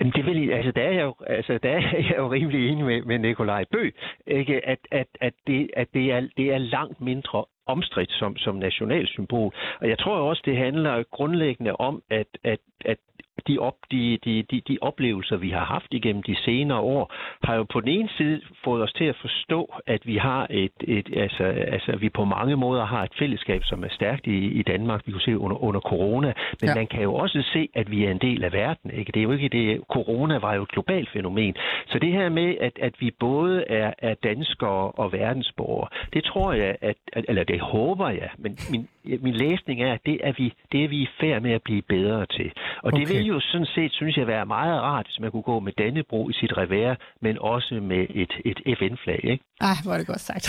[0.00, 1.80] Jamen, det vil, altså, der er jeg jo, altså, der er
[2.10, 3.90] jeg jo rimelig enig med, med Nikolaj Bø,
[4.26, 4.68] ikke?
[4.68, 9.54] At, at, at, det, at det, er, det er langt mindre omstridt som, som nationalsymbol.
[9.80, 12.98] Og jeg tror også, det handler grundlæggende om, at, at, at
[13.46, 17.12] de de, op, de, de, de, de oplevelser, vi har haft igennem de senere år,
[17.44, 20.72] har jo på den ene side fået os til at forstå, at vi har et,
[20.80, 24.62] et altså, altså vi på mange måder har et fællesskab, som er stærkt i, i
[24.62, 25.06] Danmark.
[25.06, 26.74] Vi kunne se under, under corona, men ja.
[26.74, 28.90] man kan jo også se, at vi er en del af verden.
[28.90, 29.12] Ikke?
[29.12, 29.80] Det er jo ikke det.
[29.92, 31.54] Corona var jo et globalt fænomen.
[31.86, 36.52] Så det her med, at, at vi både er, er danskere og verdensborgere, det tror
[36.52, 40.32] jeg, at, at, eller det håber jeg, men min, min læsning er, at det er
[40.38, 42.52] vi, det er vi i færd med at blive bedre til.
[42.82, 42.98] Og okay.
[42.98, 45.72] det vil jo sådan set, synes jeg, være meget rart, hvis man kunne gå med
[45.78, 49.20] Dannebro i sit revær, men også med et, et FN-flag.
[49.24, 49.44] Ikke?
[49.60, 50.44] Ej, hvor er det godt sagt.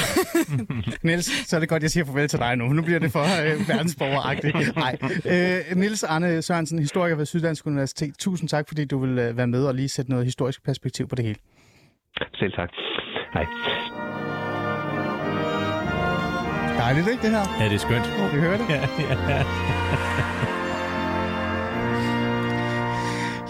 [1.05, 2.65] Niels, så er det godt, jeg siger farvel til dig nu.
[2.65, 4.75] Nu bliver det for øh, verdensborgeragtigt.
[4.75, 4.97] Nej.
[5.33, 8.13] Øh, Niels Arne Sørensen, historiker ved Syddansk Universitet.
[8.19, 11.15] Tusind tak, fordi du vil øh, være med og lige sætte noget historisk perspektiv på
[11.15, 11.39] det hele.
[12.39, 12.69] Selv tak.
[13.33, 13.45] Hej.
[16.77, 17.45] Dejligt, ikke det her?
[17.59, 18.05] Ja, det er skønt.
[18.33, 18.65] Vi hører det.
[18.75, 18.79] Ja,
[19.29, 19.43] ja.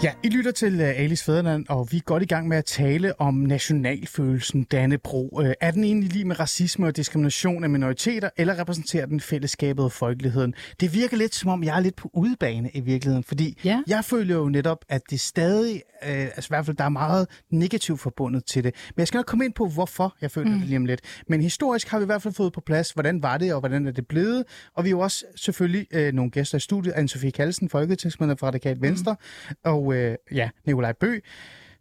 [0.02, 2.64] Ja, I lytter til uh, Alice Fæderland, og vi er godt i gang med at
[2.64, 5.28] tale om nationalfølelsen Dannebro.
[5.32, 9.84] Uh, er den egentlig lige med racisme og diskrimination af minoriteter, eller repræsenterer den fællesskabet
[9.84, 10.54] og folkeligheden?
[10.80, 13.82] Det virker lidt som om, jeg er lidt på udebane i virkeligheden, fordi Ja.
[13.86, 17.28] jeg føler jo netop, at det stadig, uh, altså i hvert fald, der er meget
[17.52, 18.74] negativt forbundet til det.
[18.96, 20.58] Men jeg skal nok komme ind på, hvorfor jeg føler mm.
[20.58, 21.00] det lige om lidt.
[21.28, 23.86] Men historisk har vi i hvert fald fået på plads, hvordan var det, og hvordan
[23.86, 24.44] er det blevet.
[24.74, 26.92] Og vi er jo også selvfølgelig nogle gæster i studiet.
[26.92, 29.16] Anne-Sophie Kallsen, folketingsmedlem fra Radikalt Venstre,
[29.50, 29.56] mm.
[29.64, 31.18] og øh, ja, Nikolaj Bø,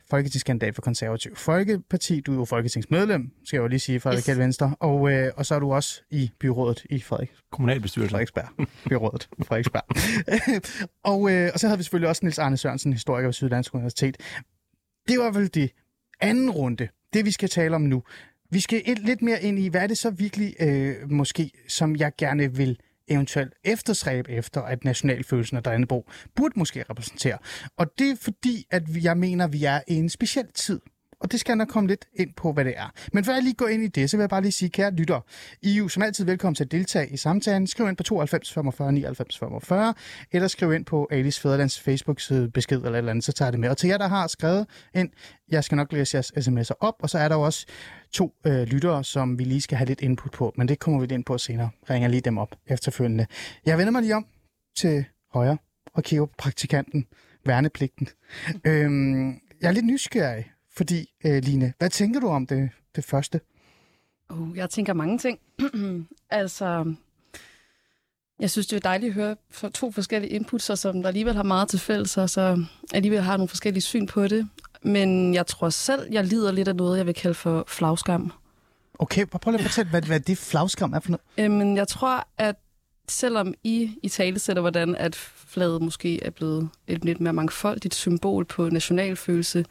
[0.09, 2.19] folketingskandidat for Konservativ Folkeparti.
[2.19, 4.15] Du er jo folketingsmedlem, skal jeg jo lige sige, fra Yes.
[4.15, 4.75] Radikalt Venstre.
[4.79, 8.11] Og, øh, og så er du også i byrådet i Frederik, Kommunalbestyrelsen.
[8.11, 8.67] Frederiksberg.
[8.89, 9.83] Byrådet Frederiksberg.
[11.13, 14.17] og, øh, og så havde vi selvfølgelig også Nils Arne Sørensen, historiker ved Syddansk Universitet.
[15.07, 15.71] Det var vel det
[16.21, 18.03] anden runde, det vi skal tale om nu.
[18.49, 21.95] Vi skal et, lidt mere ind i, hvad er det så virkelig, øh, måske, som
[21.95, 27.37] jeg gerne vil eventuelt efterstræbe efter, at nationalfølelsen af Dannebro burde måske repræsentere.
[27.77, 30.79] Og det er fordi, at vi- jeg mener, at vi er i en speciel tid.
[31.19, 32.91] Og det skal jeg nok komme lidt ind på, hvad det er.
[33.13, 34.91] Men før jeg lige går ind i det, så vil jeg bare lige sige, kære
[34.91, 35.21] lytter,
[35.61, 37.67] I er jo som altid velkommen til at deltage i samtalen.
[37.67, 39.93] Skriv ind på 92 45 99 45,
[40.31, 43.53] eller skriv ind på Alice Fæderlands Facebook-side besked eller et eller andet, så tager jeg
[43.53, 43.69] det med.
[43.69, 45.09] Og til jer, der har skrevet ind,
[45.51, 47.65] jeg skal nok læse jeres sms'er op, og så er der jo også
[48.11, 51.03] to øh, lyttere, som vi lige skal have lidt input på, men det kommer vi
[51.03, 51.69] lidt ind på senere.
[51.89, 53.25] Ringer lige dem op efterfølgende.
[53.65, 54.25] Jeg vender mig lige om
[54.77, 55.57] til højre
[55.93, 57.05] og kigger på praktikanten,
[57.45, 58.07] værnepligten.
[58.67, 59.27] øhm,
[59.61, 63.39] jeg er lidt nysgerrig, fordi, øh, Line, hvad tænker du om det, det første?
[64.29, 65.39] Uh, jeg tænker mange ting.
[66.29, 66.95] altså,
[68.39, 71.43] jeg synes, det er dejligt at høre for to forskellige inputs, som der alligevel har
[71.43, 74.49] meget til fælles, og så alligevel har nogle forskellige syn på det.
[74.81, 78.31] Men jeg tror selv, jeg lider lidt af noget, jeg vil kalde for flagskam.
[78.99, 81.21] Okay, prøv lige at fortælle, hvad, hvad det flagskam er for noget.
[81.45, 82.55] Øhm, jeg tror, at
[83.09, 87.95] selvom I i tale sætter, hvordan at flaget måske er blevet et lidt mere mangfoldigt
[87.95, 89.65] symbol på nationalfølelse,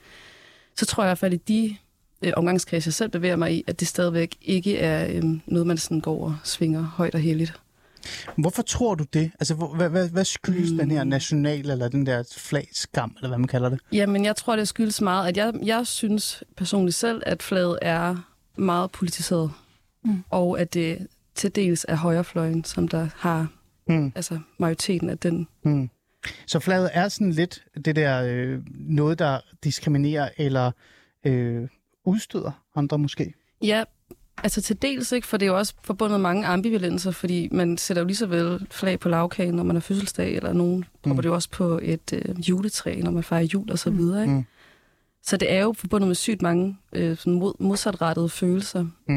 [0.76, 1.76] så tror jeg i hvert fald i de
[2.22, 5.78] øh, omgangskredse, jeg selv bevæger mig i, at det stadigvæk ikke er øhm, noget, man
[5.78, 7.52] sådan går og svinger højt og heldigt.
[8.36, 9.30] Hvorfor tror du det?
[9.40, 10.78] Altså, hvor, hvad, hvad, hvad skyldes mm.
[10.78, 13.80] den her national, eller den der flagskam, eller hvad man kalder det?
[13.92, 18.16] Jamen, jeg tror, det skyldes meget, at jeg, jeg synes personligt selv, at flaget er
[18.56, 19.50] meget politiseret.
[20.04, 20.24] Mm.
[20.30, 23.46] Og at det til dels er højrefløjen, som der har
[23.88, 24.12] Mm.
[24.14, 25.48] altså majoriteten af den.
[25.64, 25.90] Mm.
[26.46, 30.70] Så flaget er sådan lidt det der øh, noget, der diskriminerer eller
[31.24, 31.68] øh,
[32.04, 33.34] udstøder andre måske?
[33.62, 33.84] Ja,
[34.42, 37.78] altså til dels ikke, for det er jo også forbundet med mange ambivalenser, fordi man
[37.78, 41.22] sætter jo lige så vel flag på lavkagen, når man har fødselsdag, eller nogen propper
[41.22, 44.22] det jo også på et øh, juletræ, når man fejrer jul og så videre.
[44.22, 44.34] Ikke?
[44.34, 44.44] Mm.
[45.22, 48.82] Så det er jo forbundet med sygt mange øh, sådan mod, modsatrettede følelser.
[48.82, 49.14] Mm.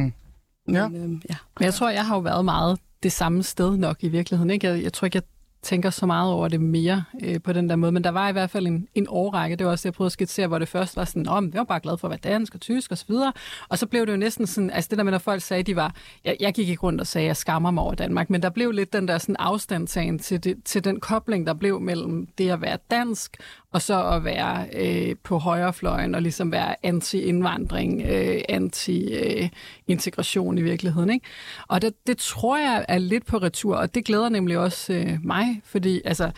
[0.68, 0.86] Men, Ja.
[0.86, 1.36] øh, ja.
[1.60, 4.50] Men jeg tror, jeg har jo været meget det samme sted nok i virkeligheden.
[4.50, 4.68] Ikke?
[4.68, 5.24] Jeg, jeg tror ikke, jeg
[5.68, 8.32] tænker så meget over det mere øh, på den der måde, men der var i
[8.32, 10.68] hvert fald en, en årrække, det var også det, jeg prøvede at skitsere, hvor det
[10.68, 12.98] først var sådan, om jeg var bare glad for at være dansk og tysk og
[12.98, 13.34] så videre,
[13.70, 15.76] og så blev det jo næsten sådan, altså det der med, når folk sagde, de
[15.76, 18.50] var, jeg, jeg gik ikke rundt og sagde, jeg skammer mig over Danmark, men der
[18.50, 22.50] blev lidt den der sådan afstandtagen til, det, til den kobling, der blev mellem det
[22.50, 23.38] at være dansk,
[23.72, 30.64] og så at være øh, på højrefløjen og ligesom være anti-indvandring, øh, anti-integration øh, i
[30.64, 31.10] virkeligheden.
[31.10, 31.26] Ikke?
[31.68, 35.18] Og det, det tror jeg er lidt på retur, og det glæder nemlig også øh,
[35.24, 36.32] mig, fordi altså,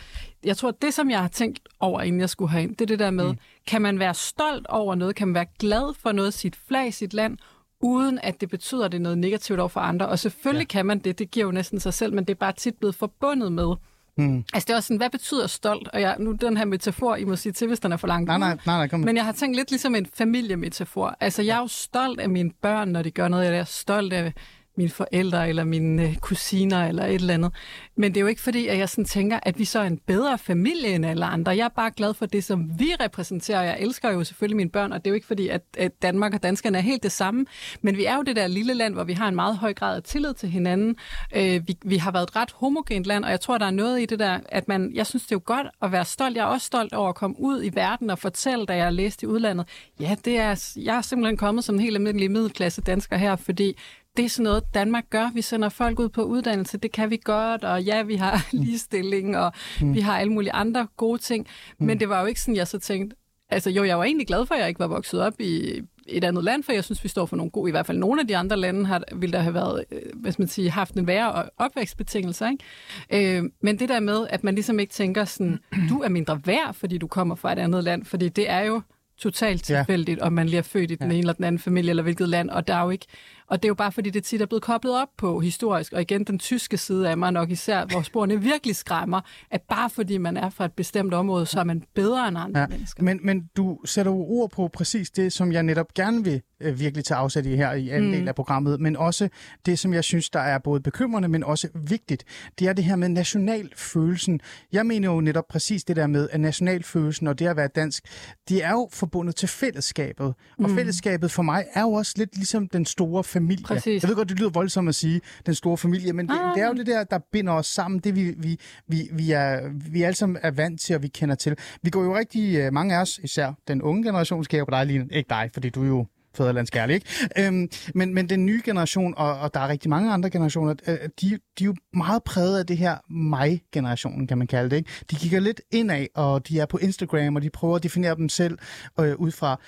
[0.44, 2.98] jeg tror, det som jeg har tænkt over, inden jeg skulle herind, det er det
[2.98, 3.38] der med, mm.
[3.66, 7.14] kan man være stolt over noget, kan man være glad for noget, sit flag, sit
[7.14, 7.38] land,
[7.80, 10.08] uden at det betyder, at det er noget negativt over for andre.
[10.08, 10.78] Og selvfølgelig ja.
[10.78, 12.94] kan man det, det giver jo næsten sig selv, men det er bare tit blevet
[12.94, 13.74] forbundet med,
[14.16, 14.44] Mm.
[14.54, 15.88] Altså det er også sådan, hvad betyder stolt?
[15.88, 18.26] Og jeg, nu den her metafor, I må sige til, hvis den er for langt
[18.26, 19.00] Nej, nej, nej, nej, kom.
[19.00, 21.16] Men jeg har tænkt lidt ligesom en familiemetafor.
[21.20, 23.44] Altså jeg er jo stolt af mine børn, når de gør noget.
[23.44, 24.32] Jeg er stolt af
[24.76, 27.52] mine forældre, eller mine øh, kusiner, eller et eller andet.
[27.96, 29.98] Men det er jo ikke fordi, at jeg sådan tænker, at vi så er en
[30.06, 31.56] bedre familie end alle andre.
[31.56, 33.62] Jeg er bare glad for det, som vi repræsenterer.
[33.62, 36.34] Jeg elsker jo selvfølgelig mine børn, og det er jo ikke fordi, at, at Danmark
[36.34, 37.46] og danskerne er helt det samme.
[37.82, 39.96] Men vi er jo det der lille land, hvor vi har en meget høj grad
[39.96, 40.96] af tillid til hinanden.
[41.36, 44.02] Øh, vi, vi har været et ret homogent land, og jeg tror, der er noget
[44.02, 46.36] i det der, at man, jeg synes, det er jo godt at være stolt.
[46.36, 48.90] Jeg er også stolt over at komme ud i verden og fortælle, da jeg har
[48.90, 49.68] læst i udlandet.
[50.00, 53.76] Ja, det er, jeg er simpelthen kommet som en helt almindelig middelklasse dansker her, fordi
[54.20, 55.30] det er sådan noget, Danmark gør.
[55.34, 59.38] Vi sender folk ud på uddannelse, det kan vi godt, og ja, vi har ligestilling,
[59.38, 59.94] og mm.
[59.94, 61.46] vi har alle mulige andre gode ting.
[61.78, 61.98] Men mm.
[61.98, 63.16] det var jo ikke sådan, jeg så tænkte,
[63.48, 66.24] altså jo, jeg var egentlig glad for, at jeg ikke var vokset op i et
[66.24, 68.26] andet land, for jeg synes, vi står for nogle gode, i hvert fald nogle af
[68.26, 71.48] de andre lande har, ville der have været, øh, skal man sige, haft en værre
[71.56, 72.50] opvækstbetingelser.
[72.50, 73.38] Ikke?
[73.38, 75.58] Øh, men det der med, at man ligesom ikke tænker sådan,
[75.90, 78.82] du er mindre værd, fordi du kommer fra et andet land, fordi det er jo
[79.20, 80.26] totalt tilfældigt, ja.
[80.26, 81.12] om man lige er født i den ja.
[81.12, 83.06] ene eller den anden familie, eller hvilket land, og der er jo ikke
[83.50, 86.00] og det er jo bare fordi, det tit er blevet koblet op på historisk, og
[86.00, 90.18] igen den tyske side af mig nok især, hvor sporene virkelig skræmmer, at bare fordi
[90.18, 92.66] man er fra et bestemt område, så er man bedre end andre ja.
[92.66, 93.02] mennesker.
[93.02, 96.80] Men, men du sætter jo ord på præcis det, som jeg netop gerne vil øh,
[96.80, 98.16] virkelig tage afsæt i her i anden mm.
[98.16, 99.28] del af programmet, men også
[99.66, 102.24] det, som jeg synes, der er både bekymrende, men også vigtigt,
[102.58, 104.40] det er det her med nationalfølelsen.
[104.72, 108.04] Jeg mener jo netop præcis det der med, at nationalfølelsen og det at være dansk,
[108.48, 110.34] det er jo forbundet til fællesskabet.
[110.58, 110.74] Og mm.
[110.74, 113.39] fællesskabet for mig er jo også lidt ligesom den store familie.
[113.64, 114.02] Præcis.
[114.02, 116.54] Jeg ved godt, det lyder voldsomt at sige, den store familie, men det, ah.
[116.54, 119.60] det er jo det der, der binder os sammen, det vi, vi, vi, vi, er,
[119.90, 121.56] vi alle sammen er vant til, og vi kender til.
[121.82, 124.70] Vi går jo rigtig, øh, mange af os, især den unge generation, skal jeg på
[124.70, 125.08] dig, Line.
[125.10, 127.06] Ikke dig, fordi du er jo fædrelandskærlig, ikke?
[127.38, 130.98] Øhm, men, men den nye generation, og, og der er rigtig mange andre generationer, øh,
[131.20, 134.90] de, de er jo meget præget af det her mig-generationen, kan man kalde det, ikke?
[135.10, 138.28] De kigger lidt indad, og de er på Instagram, og de prøver at definere dem
[138.28, 138.58] selv
[139.00, 139.60] øh, ud fra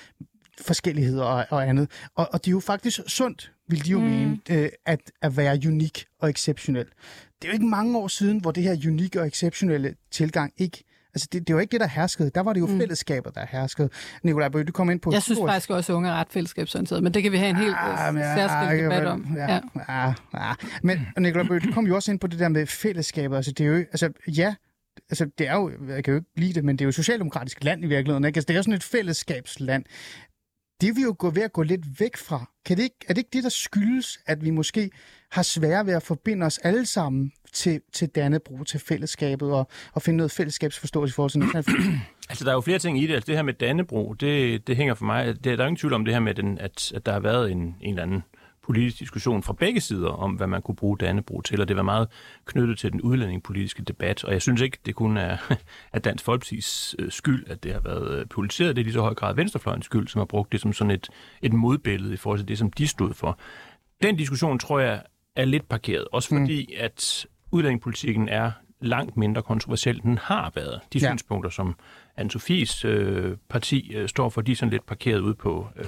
[0.63, 1.91] forskelligheder og, og andet.
[2.15, 4.05] Og, og det er jo faktisk sundt, vil de jo mm.
[4.05, 6.85] mene, øh, at, at være unik og exceptionel.
[6.85, 10.85] Det er jo ikke mange år siden, hvor det her unikke og exceptionelle tilgang ikke
[11.15, 12.31] Altså, det, det var ikke det, der herskede.
[12.35, 12.79] Der var det jo mm.
[12.79, 13.89] fællesskaber, der herskede.
[14.23, 15.13] Nikolaj Bøge, du kom ind på...
[15.13, 17.57] Jeg synes faktisk også, at unge er ret fællesskabsorienteret, men det kan vi have en
[17.57, 19.27] helt ah, ja, særskilt ja, debat om.
[19.37, 19.61] Ja, ja.
[19.89, 20.53] Ja, ja.
[20.83, 23.37] Men Nikolaj Bøge, du kom jo også ind på det der med fællesskaber.
[23.37, 23.77] Altså, det er jo...
[23.77, 24.55] Altså, ja,
[25.11, 26.95] altså, det er jo, jeg kan jo ikke lide det, men det er jo et
[26.95, 28.25] socialdemokratisk land i virkeligheden.
[28.25, 28.39] Ikke?
[28.39, 29.85] Altså, det er jo sådan et fællesskabsland
[30.83, 32.51] det vil jo ved at gå lidt væk fra.
[32.65, 34.91] Kan det ikke, er det ikke det, der skyldes, at vi måske
[35.31, 40.03] har svært ved at forbinde os alle sammen til, til Dannebro, til fællesskabet og, og
[40.03, 41.67] finde noget fællesskabsforståelse i forhold til national
[42.31, 43.15] Altså, der er jo flere ting i det.
[43.15, 45.27] Altså, det her med Dannebro, det, det hænger for mig...
[45.27, 47.51] Det, der er ingen tvivl om det her med, den, at, at der har været
[47.51, 48.23] en, en eller anden
[48.63, 51.83] politisk diskussion fra begge sider om, hvad man kunne bruge Dannebro til, og det var
[51.83, 52.09] meget
[52.45, 54.25] knyttet til den udlændingepolitiske debat.
[54.25, 55.37] Og jeg synes ikke, det kun er
[55.93, 58.77] at Dansk Folkeparti's øh, skyld, at det har været øh, politiseret.
[58.77, 61.09] Det er lige så høj grad Venstrefløjens skyld, som har brugt det som sådan et,
[61.43, 63.39] et modbillede i forhold til det, som de stod for.
[64.03, 65.03] Den diskussion tror jeg
[65.37, 66.41] er lidt parkeret, også mm.
[66.41, 66.85] fordi, mm.
[66.85, 70.81] at udlændingepolitikken er langt mindre kontroversiel, den har været.
[70.93, 71.09] De ja.
[71.09, 71.75] synspunkter, som
[72.21, 75.69] Anne-Sophies øh, parti øh, står for, de er sådan lidt parkeret ud på...
[75.77, 75.87] Øh,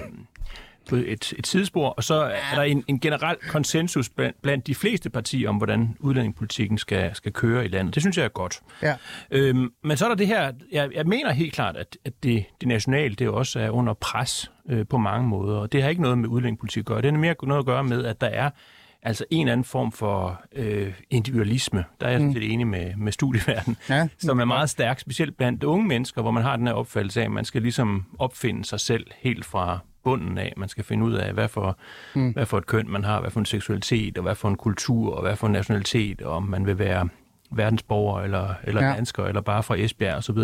[0.89, 4.75] på et, et sidespor, og så er der en, en generel konsensus blandt, blandt de
[4.75, 7.95] fleste partier om, hvordan udlændingepolitikken skal, skal køre i landet.
[7.95, 8.59] Det synes jeg er godt.
[8.81, 8.95] Ja.
[9.31, 12.45] Øhm, men så er der det her, jeg, jeg mener helt klart, at, at det,
[12.61, 16.01] det nationale, det også er under pres øh, på mange måder, og det har ikke
[16.01, 17.01] noget med udlændingepolitik at gøre.
[17.01, 18.49] Det har mere noget at gøre med, at der er
[19.05, 21.83] altså en eller anden form for øh, individualisme.
[22.01, 22.33] Der er jeg mm.
[22.33, 26.31] lidt enig med, med studieverden, ja, som er meget stærk, specielt blandt unge mennesker, hvor
[26.31, 29.79] man har den her opfattelse af, at man skal ligesom opfinde sig selv helt fra
[30.05, 30.53] bunden af.
[30.57, 31.77] Man skal finde ud af, hvad for,
[32.13, 32.31] mm.
[32.31, 35.15] hvad for et køn man har, hvad for en seksualitet, og hvad for en kultur,
[35.15, 37.09] og hvad for en nationalitet, og om man vil være
[37.51, 38.93] verdensborger eller, eller ja.
[38.93, 40.37] dansker, eller bare fra Esbjerg osv.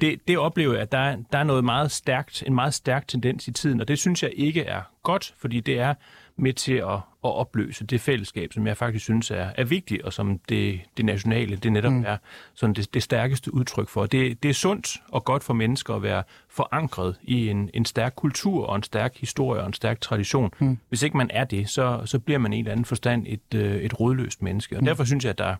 [0.00, 3.48] Det, det oplever jeg, at der, der er noget meget stærkt, en meget stærk tendens
[3.48, 5.94] i tiden, og det synes jeg ikke er godt, fordi det er
[6.36, 10.12] med til at, at opløse det fællesskab, som jeg faktisk synes er, er vigtigt, og
[10.12, 12.04] som det, det nationale, det netop mm.
[12.06, 12.16] er
[12.54, 14.06] sådan det, det stærkeste udtryk for.
[14.06, 18.12] Det, det er sundt og godt for mennesker at være forankret i en, en stærk
[18.16, 20.50] kultur og en stærk historie og en stærk tradition.
[20.58, 20.78] Mm.
[20.88, 23.54] Hvis ikke man er det, så, så bliver man i en eller anden forstand et,
[23.54, 24.76] øh, et rådløst menneske.
[24.76, 24.86] Og mm.
[24.86, 25.54] derfor synes jeg, at der,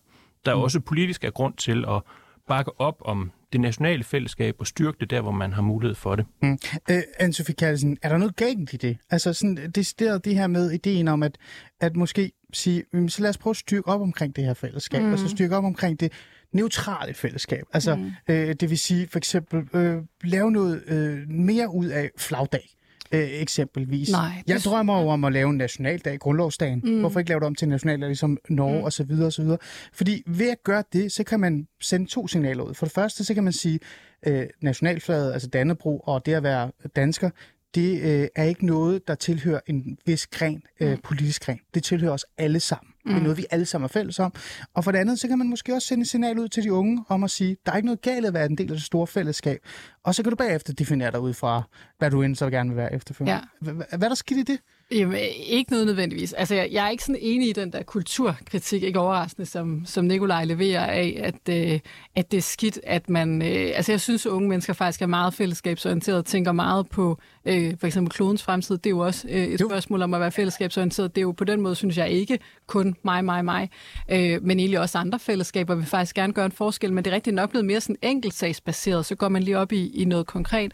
[0.47, 0.61] der mm.
[0.61, 2.03] også politisk er grund til at
[2.49, 6.17] bakke op om det nationale fællesskab og styrke det der, hvor man har mulighed for
[6.17, 6.27] det.
[6.43, 6.59] Mm.
[6.91, 8.97] Øh, Anne-Sophie Kallesen, er der noget galt i det?
[9.11, 11.39] Altså sådan, det, det, det her med ideen om, at,
[11.81, 15.13] at måske sige, så lad os prøve at styrke op omkring det her fællesskab, mm.
[15.13, 16.13] og så styrke op omkring det
[16.53, 17.65] neutrale fællesskab.
[17.73, 18.13] Altså, mm.
[18.29, 22.75] øh, det vil sige for eksempel, øh, lave noget øh, mere ud af flagdag
[23.15, 24.11] øh, eksempelvis.
[24.11, 26.81] Nej, jeg drømmer jo om at lave en nationaldag, grundlovsdagen.
[26.85, 27.01] Mm.
[27.01, 28.85] Hvorfor ikke lave det om til nationaldag, ligesom Norge mm.
[28.85, 29.13] osv.
[29.23, 29.47] osv.
[29.93, 32.75] Fordi ved at gøre det, så kan man sende to signaler ud.
[32.75, 33.81] For det første, så kan man sige,
[34.27, 37.31] øh, nationalflaget, altså Dannebro, og det at være dansker,
[37.75, 41.61] det øh, er ikke noget, der tilhører en vis gren, øh, politisk gren.
[41.75, 42.94] Det tilhører os alle sammen.
[43.05, 43.11] Mm.
[43.13, 44.33] Det er noget, vi alle sammen er fælles om.
[44.75, 46.73] Og for det andet, så kan man måske også sende et signal ud til de
[46.73, 48.83] unge om at sige, der er ikke noget galt at være en del af det
[48.83, 49.59] store fællesskab.
[50.05, 51.63] Og så kan du bagefter definere dig ud fra,
[51.99, 53.43] hvad du end så gerne vil være efterfølgende.
[53.63, 53.73] Ja.
[53.73, 54.61] Hvad er der skidt i det?
[54.91, 56.33] Jamen, ikke noget nødvendigvis.
[56.33, 60.05] Altså, jeg, jeg er ikke sådan enig i den der kulturkritik, ikke overraskende, som, som
[60.05, 61.81] Nikolaj leverer af, at, øh,
[62.17, 63.43] at det er skidt, at man...
[63.43, 67.75] Øh, altså, jeg synes, at unge mennesker faktisk er meget fællesskabsorienteret, tænker meget på øh,
[67.81, 68.79] for eksempel klodens fremtid.
[68.79, 69.69] Det er jo også øh, et Jo.
[69.69, 71.15] spørgsmål om at være fællesskabsorienteret.
[71.15, 73.71] Det er jo på den måde, synes jeg ikke kun mig, mig, mig,
[74.11, 77.15] øh, men egentlig også andre fællesskaber vil faktisk gerne gøre en forskel, men det er
[77.15, 80.73] rigtig nok blevet mere sådan enkeltsagsbaseret, så går man lige op i, i noget konkret.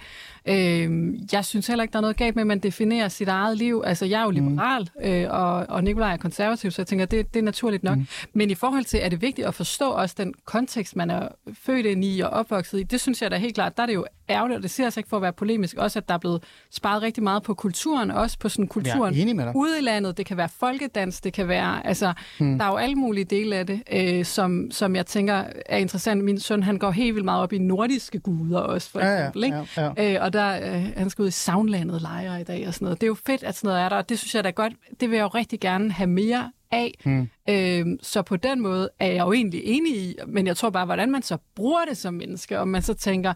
[0.48, 3.58] Øh, jeg synes heller ikke, der er noget galt med, at man definerer sit eget
[3.58, 3.82] liv.
[3.86, 5.04] Altså, jeg er jo liberal, mm.
[5.04, 7.98] øh, og, og Nikolaj er konservativ, så jeg tænker, det, det er naturligt nok.
[7.98, 8.06] Mm.
[8.32, 11.86] Men i forhold til, er det vigtigt at forstå også den kontekst, man er født
[11.86, 14.06] ind i og opvokset i, det synes jeg da helt klart, der er det jo
[14.30, 16.18] ærgerligt, og det ser jeg altså ikke for at være polemisk, også at der er
[16.18, 16.42] blevet
[16.72, 19.14] sparet rigtig meget på kulturen, også på sådan kulturen
[19.54, 20.16] ude i landet.
[20.16, 22.58] Det kan være folkedans, det kan være, altså, hmm.
[22.58, 26.24] der er jo alle mulige dele af det, øh, som, som jeg tænker er interessant.
[26.24, 29.18] Min søn, han går helt vildt meget op i nordiske guder også, for Ja, ja,
[29.18, 29.44] eksempel.
[29.44, 29.56] ikke?
[29.76, 30.14] ja, ja.
[30.14, 33.00] Øh, og der, øh, han skal ud i Soundlandet lejre i dag og sådan noget.
[33.00, 34.72] Det er jo fedt, at sådan noget er der, og det synes jeg da godt.
[35.00, 36.94] Det vil jeg jo rigtig gerne have mere af.
[37.04, 37.28] Mm.
[37.48, 40.84] Øh, så på den måde er jeg jo egentlig enig i, men jeg tror bare,
[40.84, 43.32] hvordan man så bruger det som menneske, og man så tænker,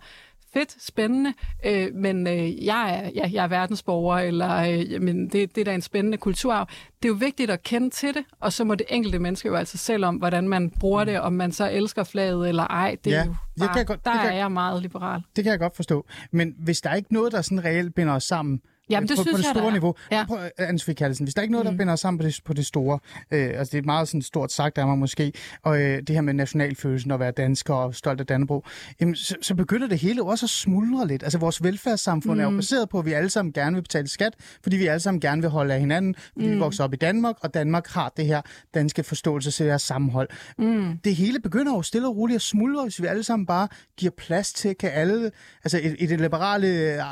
[0.54, 1.34] fedt, spændende,
[1.66, 5.64] øh, men øh, jeg, er, ja, jeg er verdensborger, eller øh, jamen, det, det er
[5.64, 6.66] da en spændende kulturarv.
[7.02, 9.54] Det er jo vigtigt at kende til det, og så må det enkelte menneske jo
[9.54, 12.96] altså selv om, hvordan man bruger det, om man så elsker flaget eller ej.
[13.04, 14.82] Det Ja, er jo det bare, kan jeg godt- der det kan- er jeg meget
[14.82, 15.22] liberal.
[15.36, 16.06] Det kan jeg godt forstå.
[16.30, 18.60] Men hvis der er ikke noget, der sådan reelt binder os sammen,
[18.90, 19.72] Jamen, det på, synes på det jeg, store der er.
[19.72, 19.94] niveau.
[20.10, 20.24] Ja.
[20.28, 21.78] Prøv, Anne-Sophie Kallesen, hvis der er ikke noget, der Mm.
[21.78, 22.98] binder os sammen på det, på det store,
[23.30, 25.32] øh, altså det er meget sådan stort sagt af mig måske,
[25.62, 28.64] og øh, det her med nationalfølelsen og at være dansker og stolt af Dannebro,
[29.00, 31.22] jamen, så, så begynder det hele også at smuldre lidt.
[31.22, 32.40] Altså vores velfærdssamfund mm.
[32.40, 35.00] er jo baseret på, at vi alle sammen gerne vil betale skat, fordi vi alle
[35.00, 36.52] sammen gerne vil holde af hinanden, fordi mm.
[36.52, 38.40] vi vokser op i Danmark, og Danmark har det her
[38.74, 40.28] danske forståelse til det her sammenhold.
[40.58, 40.98] Mm.
[41.04, 44.12] Det hele begynder jo stille og roligt at smuldre, hvis vi alle sammen bare giver
[44.18, 45.30] plads til, kan alle,
[45.64, 46.66] altså i, i det liberale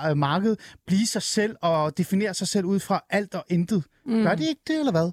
[0.09, 0.57] øh, marked,
[0.87, 3.85] blive sig selv og definere sig selv ud fra alt og intet.
[4.07, 4.23] Mm.
[4.23, 5.11] Gør de ikke det, eller hvad?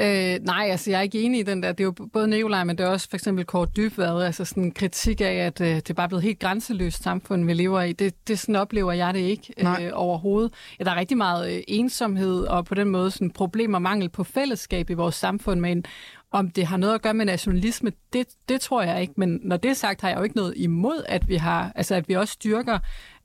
[0.00, 1.72] Øh, nej, altså jeg er ikke enig i den der.
[1.72, 4.62] Det er jo både Nikolaj, men det er også for eksempel Kort Dybvad, altså sådan
[4.62, 7.92] en kritik af, at øh, det er bare blevet helt grænseløst samfund, vi lever i.
[7.92, 9.84] Det, det sådan oplever jeg det ikke Nej.
[9.84, 10.52] øh, overhovedet.
[10.78, 14.08] Ja, der er rigtig meget øh, ensomhed og på den måde sådan problemer og mangel
[14.08, 15.84] på fællesskab i vores samfund, men
[16.30, 19.14] om det har noget at gøre med nationalisme, det, det tror jeg ikke.
[19.16, 21.94] Men når det er sagt, har jeg jo ikke noget imod, at vi har, altså
[21.94, 22.78] at vi også styrker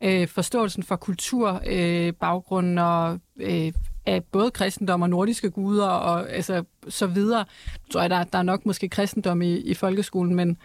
[0.03, 3.73] øh, forståelsen for kultur, øh, baggrund og øh,
[4.05, 7.45] af både kristendom og nordiske guder og altså, så videre.
[7.87, 10.57] Nu tror jeg, der, der er nok måske kristendom i, i folkeskolen, men,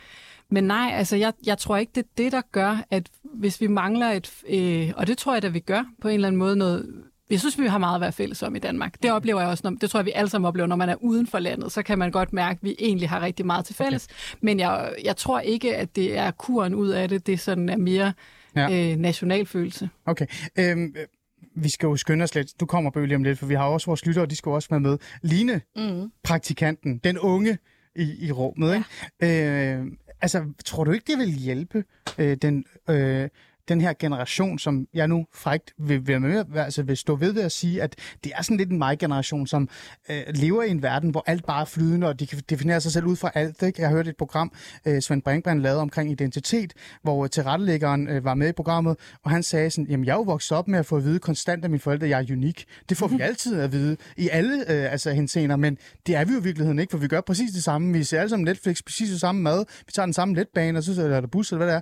[0.50, 3.66] men nej, altså jeg, jeg tror ikke, det er det, der gør, at hvis vi
[3.66, 6.56] mangler et, øh, og det tror jeg, at vi gør på en eller anden måde
[6.56, 9.02] noget, jeg synes, vi har meget at være fælles om i Danmark.
[9.02, 10.94] Det oplever jeg også, når, det tror jeg, vi alle sammen oplever, når man er
[11.00, 13.74] uden for landet, så kan man godt mærke, at vi egentlig har rigtig meget til
[13.74, 14.06] fælles.
[14.06, 14.38] Okay.
[14.40, 17.76] Men jeg, jeg tror ikke, at det er kuren ud af det, det sådan er
[17.76, 18.12] mere
[18.58, 18.68] Ja.
[18.68, 18.92] ja.
[18.92, 19.88] øh, nationalfølelse.
[20.06, 20.26] Okay.
[20.58, 21.06] Øhm, øh,
[21.54, 22.60] vi skal jo skynde os lidt.
[22.60, 24.50] Du kommer Bøge lige om lidt, for vi har også vores lyttere, og de skal
[24.50, 24.98] også være med.
[25.22, 26.10] Line, Mm.
[26.24, 27.58] praktikanten, den unge
[27.96, 28.74] i, i rummet,
[29.20, 29.78] ikke?
[29.80, 29.86] Øh,
[30.20, 31.84] altså, tror du ikke, det vil hjælpe
[32.18, 33.28] øh, den, øh,
[33.68, 37.42] den her generation, som jeg nu frægt vil, vil, med, altså vil stå ved ved
[37.42, 39.68] at sige, at det er sådan lidt en mig-generation, som
[40.10, 42.92] øh, lever i en verden, hvor alt bare er flydende, og de kan definere sig
[42.92, 43.62] selv ud fra alt.
[43.62, 43.80] Ikke?
[43.80, 44.52] Jeg har hørt et program,
[44.86, 49.30] øh, Svend Brinkmann lavede omkring identitet, hvor øh, tilrettelæggeren øh, var med i programmet, og
[49.30, 51.64] han sagde sådan, jamen jeg er jo vokset op med at få at vide konstant
[51.64, 52.64] af mine forældre, at jeg er unik.
[52.88, 56.32] Det får vi altid at vide i alle øh, altså, henseender, men det er vi
[56.32, 57.92] jo i virkeligheden ikke, for vi gør præcis det samme.
[57.92, 60.82] Vi ser alle sammen Netflix, præcis det samme mad, vi tager den samme letbane, og
[60.82, 61.80] så er der bus, eller hvad det er.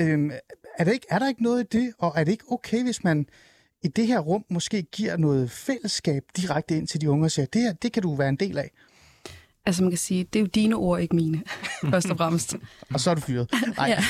[0.00, 0.30] Øhm,
[0.78, 3.04] er, der ikke, er der ikke noget i det, og er det ikke okay, hvis
[3.04, 3.26] man
[3.82, 7.46] i det her rum måske giver noget fællesskab direkte ind til de unge og siger,
[7.46, 8.70] det her, det kan du være en del af,
[9.66, 11.42] Altså man kan sige, det er jo dine ord, ikke mine,
[11.90, 12.56] først og fremmest.
[12.94, 13.50] og så er du fyret.
[13.76, 13.86] Nej.
[13.88, 14.04] Ja.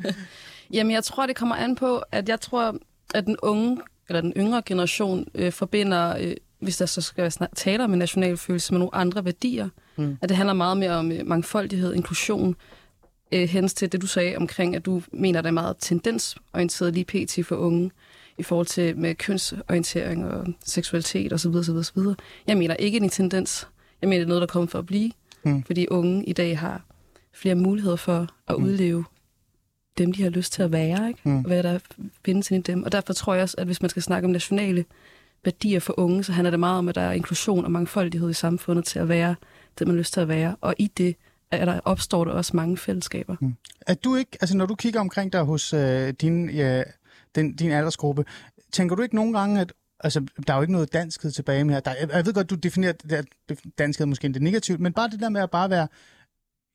[0.74, 2.76] Jamen, jeg tror, det kommer an på, at jeg tror,
[3.14, 7.48] at den unge, eller den yngre generation øh, forbinder, øh, hvis der så skal være
[7.56, 9.68] tale om en nationalfølelse, med nogle andre værdier.
[9.96, 10.18] Mm.
[10.22, 12.54] At det handler meget mere om øh, mangfoldighed, inklusion, øh,
[13.32, 17.46] hens til det, du sagde omkring, at du mener, det er meget tendensorienteret lige pt.
[17.46, 17.90] for unge
[18.38, 21.48] i forhold til med kønsorientering og seksualitet osv.
[21.54, 21.98] osv., osv.
[22.46, 23.68] Jeg mener ikke en tendens.
[24.00, 25.10] Jeg mener, det er noget, der kommer for at blive.
[25.44, 25.62] Mm.
[25.62, 26.84] Fordi unge i dag har
[27.32, 28.64] flere muligheder for at Mm.
[28.64, 29.04] udleve
[29.98, 31.20] dem, de har lyst til at være, ikke?
[31.24, 31.40] Mm.
[31.40, 31.78] hvad der
[32.24, 32.82] findes i dem.
[32.82, 34.84] Og derfor tror jeg også, at hvis man skal snakke om nationale
[35.44, 38.34] værdier for unge, så handler det meget om, at der er inklusion og mangfoldighed i
[38.34, 39.34] samfundet til at være
[39.78, 40.56] det, man har lyst til at være.
[40.60, 41.16] Og i det
[41.52, 43.36] er der, opstår der også mange fællesskaber.
[43.40, 43.54] Mm.
[43.86, 46.82] Er du ikke, altså når du kigger omkring dig hos øh, din, ja,
[47.34, 48.24] den, din aldersgruppe,
[48.72, 51.74] tænker du ikke nogle gange, at altså, der er jo ikke noget danskhed tilbage med
[51.74, 51.80] her.
[51.80, 55.10] Der, jeg, jeg ved godt, du definerer det der, danskhed måske det negativt, men bare
[55.10, 55.88] det der med at bare være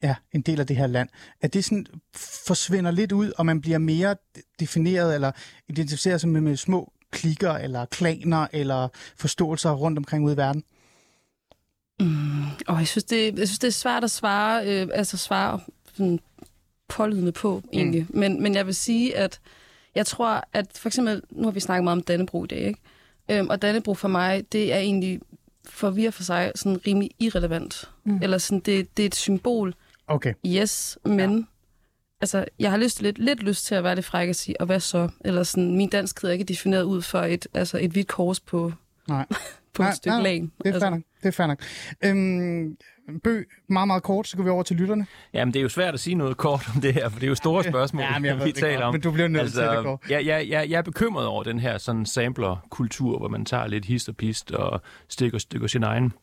[0.04, 1.10] ja, en del af det her land,
[1.42, 1.86] at det sådan
[2.48, 4.16] forsvinder lidt ud, og man bliver mere
[4.60, 5.32] defineret eller
[5.68, 10.64] identificeret sig med, med små klikker eller klaner eller forståelser rundt omkring ude i verden?
[12.00, 15.60] Mm, og jeg synes, det, jeg synes, det er svært at svare, øh, altså svare
[15.94, 16.20] sådan,
[16.88, 18.06] pålydende på, egentlig.
[18.10, 18.20] Mm.
[18.20, 19.40] Men, men jeg vil sige, at
[19.96, 22.80] jeg tror, at for eksempel, nu har vi snakket meget om Dannebro i dag, ikke?
[23.32, 25.20] Øhm, og Dannebro for mig, det er egentlig
[25.70, 27.90] for vi for sig sådan rimelig irrelevant.
[28.04, 28.20] Mm.
[28.22, 29.74] Eller sådan, det, det er et symbol.
[30.08, 30.34] Okay.
[30.46, 31.44] Yes, men ja.
[32.22, 34.66] altså, jeg har lyst, lidt, lidt lyst til at være lidt fræk og sige, og
[34.66, 35.10] hvad så?
[35.26, 38.74] Eller sådan, min danskhed er ikke defineret ud for et, altså et hvidt kors på,
[39.08, 39.26] Nej.
[39.78, 40.34] på nej, et stykke nej, lag.
[40.34, 40.90] Det er altså.
[40.90, 41.02] nok.
[41.22, 41.60] Det er fair nok.
[42.06, 42.78] Øhm,
[43.24, 45.06] Bø, meget, meget kort, så går vi over til lytterne.
[45.34, 47.30] Jamen, det er jo svært at sige noget kort om det her, for det er
[47.30, 48.94] jo store spørgsmål, ja, men vi taler om.
[48.94, 50.04] Men du bliver nødt altså, til det går.
[50.10, 53.86] Ja, ja, ja, jeg er bekymret over den her sådan sampler-kultur, hvor man tager lidt
[53.86, 56.14] hist og pist og stikker, stikker sin egen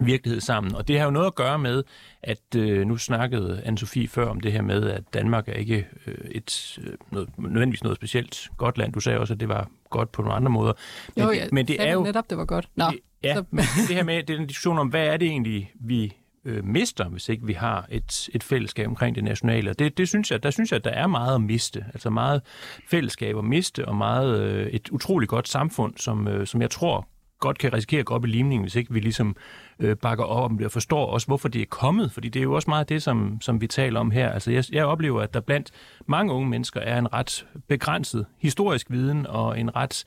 [0.00, 0.74] virkelighed sammen.
[0.74, 1.82] Og det har jo noget at gøre med,
[2.22, 6.14] at øh, nu snakkede Anne-Sophie før om det her med, at Danmark er ikke øh,
[6.30, 8.92] et øh, noget, nødvendigvis noget specielt godt land.
[8.92, 10.72] Du sagde også, at det var godt på nogle andre måder.
[11.16, 12.68] Men, jo, ja, men det er jo netop, det var godt.
[12.74, 13.44] Nå, det, ja, så...
[13.50, 16.12] men det her med det er en diskussion om, hvad er det egentlig, vi
[16.44, 19.70] øh, mister, hvis ikke vi har et, et fællesskab omkring det nationale.
[19.70, 21.84] Og det, det synes jeg, der synes jeg, at der er meget at miste.
[21.94, 22.42] Altså meget
[22.90, 27.08] fællesskab at miste, og meget øh, et utroligt godt samfund, som, øh, som jeg tror
[27.40, 29.36] godt kan risikere at gå op i limningen, hvis ikke vi ligesom
[29.78, 32.12] øh, bakker op om det og forstår også, hvorfor det er kommet.
[32.12, 34.30] Fordi det er jo også meget det, som, som vi taler om her.
[34.32, 35.70] Altså jeg, jeg oplever, at der blandt
[36.06, 40.04] mange unge mennesker er en ret begrænset historisk viden og en ret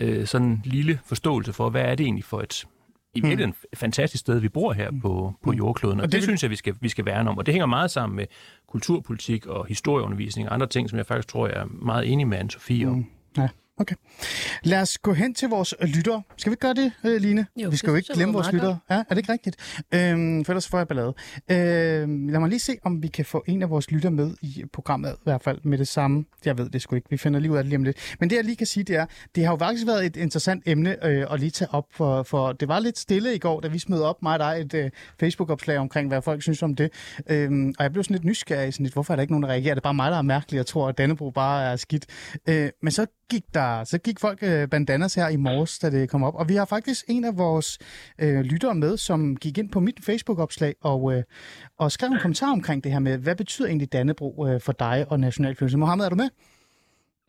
[0.00, 2.66] øh, sådan lille forståelse for, hvad er det egentlig for et
[3.14, 3.28] i hmm.
[3.28, 5.58] virkeligheden et fantastisk sted, vi bor her på, på hmm.
[5.58, 6.00] jordkloden.
[6.00, 7.38] Og, og det, det synes jeg, vi skal, vi skal værne om.
[7.38, 8.26] Og det hænger meget sammen med
[8.68, 12.38] kulturpolitik og historieundervisning og andre ting, som jeg faktisk tror, jeg er meget enig med
[12.38, 12.96] Anne-Sophie om.
[12.96, 13.04] Mm.
[13.36, 13.48] Ja.
[13.78, 13.94] Okay.
[14.62, 16.22] Lad os gå hen til vores lyttere.
[16.36, 17.46] Skal vi gøre det, øh, Line?
[17.56, 18.78] Jo, vi skal jo ikke glemme vores lyttere.
[18.90, 19.56] Ja, er det ikke rigtigt?
[19.94, 21.14] Øhm, for ellers får jeg ballade.
[21.50, 24.64] Øhm, lad mig lige se, om vi kan få en af vores lyttere med i
[24.72, 26.24] programmet, i hvert fald med det samme.
[26.44, 27.10] Jeg ved det sgu ikke.
[27.10, 28.16] Vi finder lige ud af det lige om lidt.
[28.20, 30.62] Men det, jeg lige kan sige, det er, det har jo faktisk været et interessant
[30.66, 33.68] emne øh, at lige tage op, for, for det var lidt stille i går, da
[33.68, 36.90] vi smed op mig og dig et øh, Facebook-opslag omkring, hvad folk synes om det.
[37.30, 39.48] Øhm, og jeg blev sådan lidt nysgerrig, sådan lidt, hvorfor er der ikke nogen, der
[39.48, 39.74] reagerer?
[39.74, 42.06] Det er bare mig, der er mærkelig og tror, at Dannebro bare er skidt.
[42.48, 46.10] Øh, men så gik der, så gik folk øh, bandanas her i morges, da det
[46.10, 46.34] kom op.
[46.34, 47.78] Og vi har faktisk en af vores
[48.18, 51.22] øh, lyttere med, som gik ind på mit Facebook-opslag og, øh,
[51.78, 55.06] og skrev en kommentar omkring det her med, hvad betyder egentlig Dannebro øh, for dig
[55.08, 55.78] og nationalfølelse?
[55.78, 56.28] Mohammed, er du med?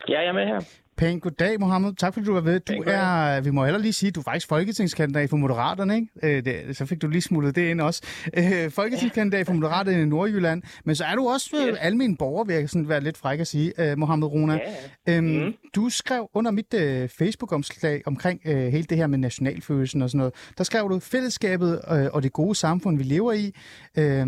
[0.09, 0.59] Ja, jeg er med her.
[0.97, 1.93] Pænt goddag, Mohammed.
[1.93, 2.59] Tak fordi du var ved.
[2.59, 6.07] Du er, vi må heller lige sige, du er faktisk folketingskandidat for Moderaterne, ikke?
[6.23, 8.01] Øh, det, så fik du lige smuttet det ind også.
[8.37, 10.63] Øh, folketingskandidat for Moderaterne i Nordjylland.
[10.85, 11.77] Men så er du også øh, yes.
[11.81, 14.59] almen borger, vil jeg sådan være lidt fræk at sige, øh, Mohammed Rona.
[15.07, 15.17] Ja.
[15.17, 15.53] Øhm, mm.
[15.75, 20.17] Du skrev under mit øh, Facebook-omslag omkring øh, hele det her med nationalfølelsen og sådan
[20.17, 20.33] noget.
[20.57, 23.53] Der skrev du, fællesskabet øh, og det gode samfund, vi lever i,
[23.97, 24.27] øh,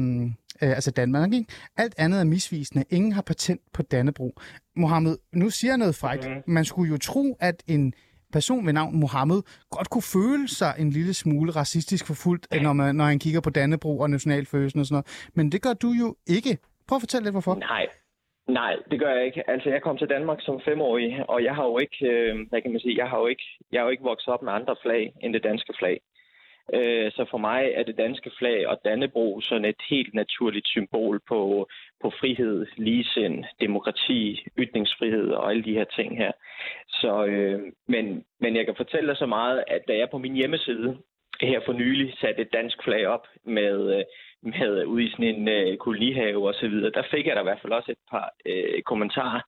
[0.63, 1.33] øh, altså Danmark.
[1.33, 1.51] Ikke?
[1.77, 2.85] Alt andet er misvisende.
[2.89, 4.29] Ingen har patent på Dannebro.
[4.75, 6.29] Mohammed, nu siger jeg noget frækt.
[6.29, 6.43] Mm.
[6.47, 7.93] Man skulle jo tro, at en
[8.33, 12.95] person ved navn Mohammed godt kunne føle sig en lille smule racistisk forfulgt, når, man,
[12.95, 15.29] når han kigger på Dannebro og nationalfølelsen og sådan noget.
[15.35, 16.57] Men det gør du jo ikke.
[16.87, 17.55] Prøv at fortælle lidt, hvorfor.
[17.55, 17.87] Nej,
[18.49, 19.49] Nej, det gør jeg ikke.
[19.49, 22.71] Altså, jeg kom til Danmark som femårig, og jeg har jo ikke, øh, hvad kan
[22.71, 25.13] man sige, jeg har jo ikke, jeg har jo ikke vokset op med andre flag
[25.21, 26.01] end det danske flag.
[26.73, 31.21] Øh, så for mig er det danske flag og Dannebro sådan et helt naturligt symbol
[31.27, 31.67] på,
[32.01, 36.31] på frihed, ligesind, demokrati, ytringsfrihed og alle de her ting her.
[36.87, 40.35] Så, øh, men, men jeg kan fortælle dig så meget, at da jeg på min
[40.35, 40.97] hjemmeside
[41.41, 44.03] her for nylig satte et dansk flag op med, øh,
[44.43, 47.43] med ude i sådan en øh, kolonihave og så videre, der fik jeg da i
[47.43, 49.41] hvert fald også et par øh, kommentarer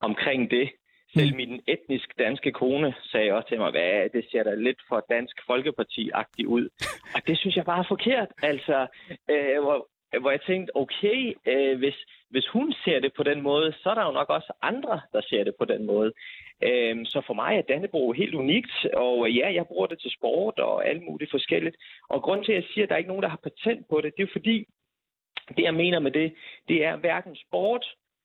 [0.00, 0.70] omkring det.
[1.14, 1.36] Selv mm.
[1.36, 5.36] min etnisk danske kone sagde også til mig, hvad det ser da lidt for Dansk
[5.50, 6.68] Folkeparti-agtigt ud.
[7.14, 8.28] Og det synes jeg bare er forkert.
[8.42, 8.86] Altså,
[9.30, 9.88] øh, hvor,
[10.20, 11.98] hvor jeg tænkte, okay, øh, hvis,
[12.30, 15.20] hvis hun ser det på den måde, så er der jo nok også andre, der
[15.20, 16.12] ser det på den måde.
[16.62, 20.58] Øh, så for mig er Dannebro helt unikt, og ja, jeg bruger det til sport
[20.58, 21.76] og alt muligt forskelligt.
[22.08, 24.00] Og grund til, at jeg siger, at der er ikke nogen, der har patent på
[24.00, 24.66] det, det er fordi,
[25.56, 26.34] det jeg mener med det,
[26.68, 27.84] det er hverken sport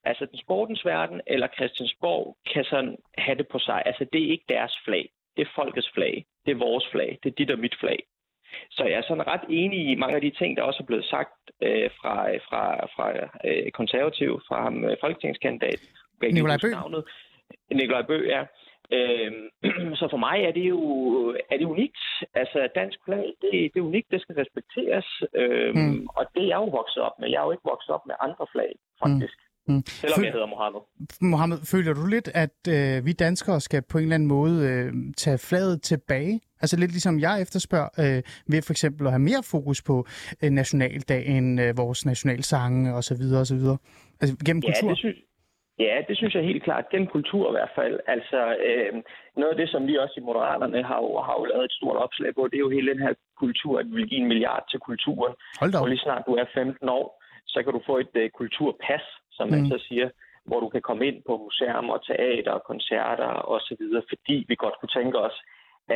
[0.10, 3.84] Altså den sportens verden eller Christiansborg kan sådan have det på sig.
[3.86, 5.10] Altså det er ikke deres flag.
[5.36, 6.26] Det er folkets flag.
[6.46, 7.20] Det er vores flag.
[7.24, 8.00] Det er dit og mit flag.
[8.72, 11.06] Så jeg er sådan ret enig i mange af de ting, der også er blevet
[11.06, 12.16] sagt øh, fra,
[12.48, 12.64] fra,
[12.96, 13.08] fra
[13.46, 15.80] øh, konservativ, fra ham, øh, folketingskandidat.
[16.22, 16.70] Nikolaj Bø.
[17.72, 18.42] Nikolaj Bø, ja.
[18.92, 19.32] Øh,
[20.00, 20.82] så for mig er det jo
[21.52, 22.04] er det unikt.
[22.34, 25.08] Altså dansk flag, det, det er unikt, det skal respekteres.
[25.36, 26.08] Øh, mm.
[26.18, 27.30] Og det er jeg jo vokset op med.
[27.30, 28.72] Jeg er jo ikke vokset op med andre flag,
[29.04, 29.38] faktisk.
[29.40, 29.47] Mm.
[29.68, 29.84] Mm.
[29.86, 30.82] Selvom Føl- jeg hedder Mohammed.
[31.22, 34.94] Mohammed, føler du lidt, at øh, vi danskere skal på en eller anden måde øh,
[35.18, 36.42] tage flaget tilbage?
[36.62, 39.96] Altså lidt ligesom jeg efterspørger, øh, ved for eksempel at have mere fokus på
[40.44, 43.24] øh, nationaldagen, øh, vores nationalsange osv.
[43.42, 43.64] osv.
[44.22, 44.90] Altså gennem Ja, kultur.
[44.90, 45.18] det synes,
[45.80, 46.86] ja, det synes jeg helt klart.
[46.98, 47.96] Den kultur i hvert fald.
[48.16, 48.92] Altså, øh,
[49.40, 51.98] noget af det, som vi også i Moderaterne har jo, har jo lavet et stort
[52.06, 53.14] opslag på, det er jo hele den her
[53.44, 55.34] kultur, at vi vil give en milliard til kulturen.
[55.62, 55.84] Hold da op.
[55.84, 57.06] Og lige snart du er 15 år,
[57.54, 59.06] så kan du få et uh, kulturpas,
[59.38, 59.70] som man Mm.
[59.74, 60.08] så siger,
[60.48, 64.56] hvor du kan komme ind på museum og teater og koncerter og videre, fordi vi
[64.56, 65.38] godt kunne tænke os,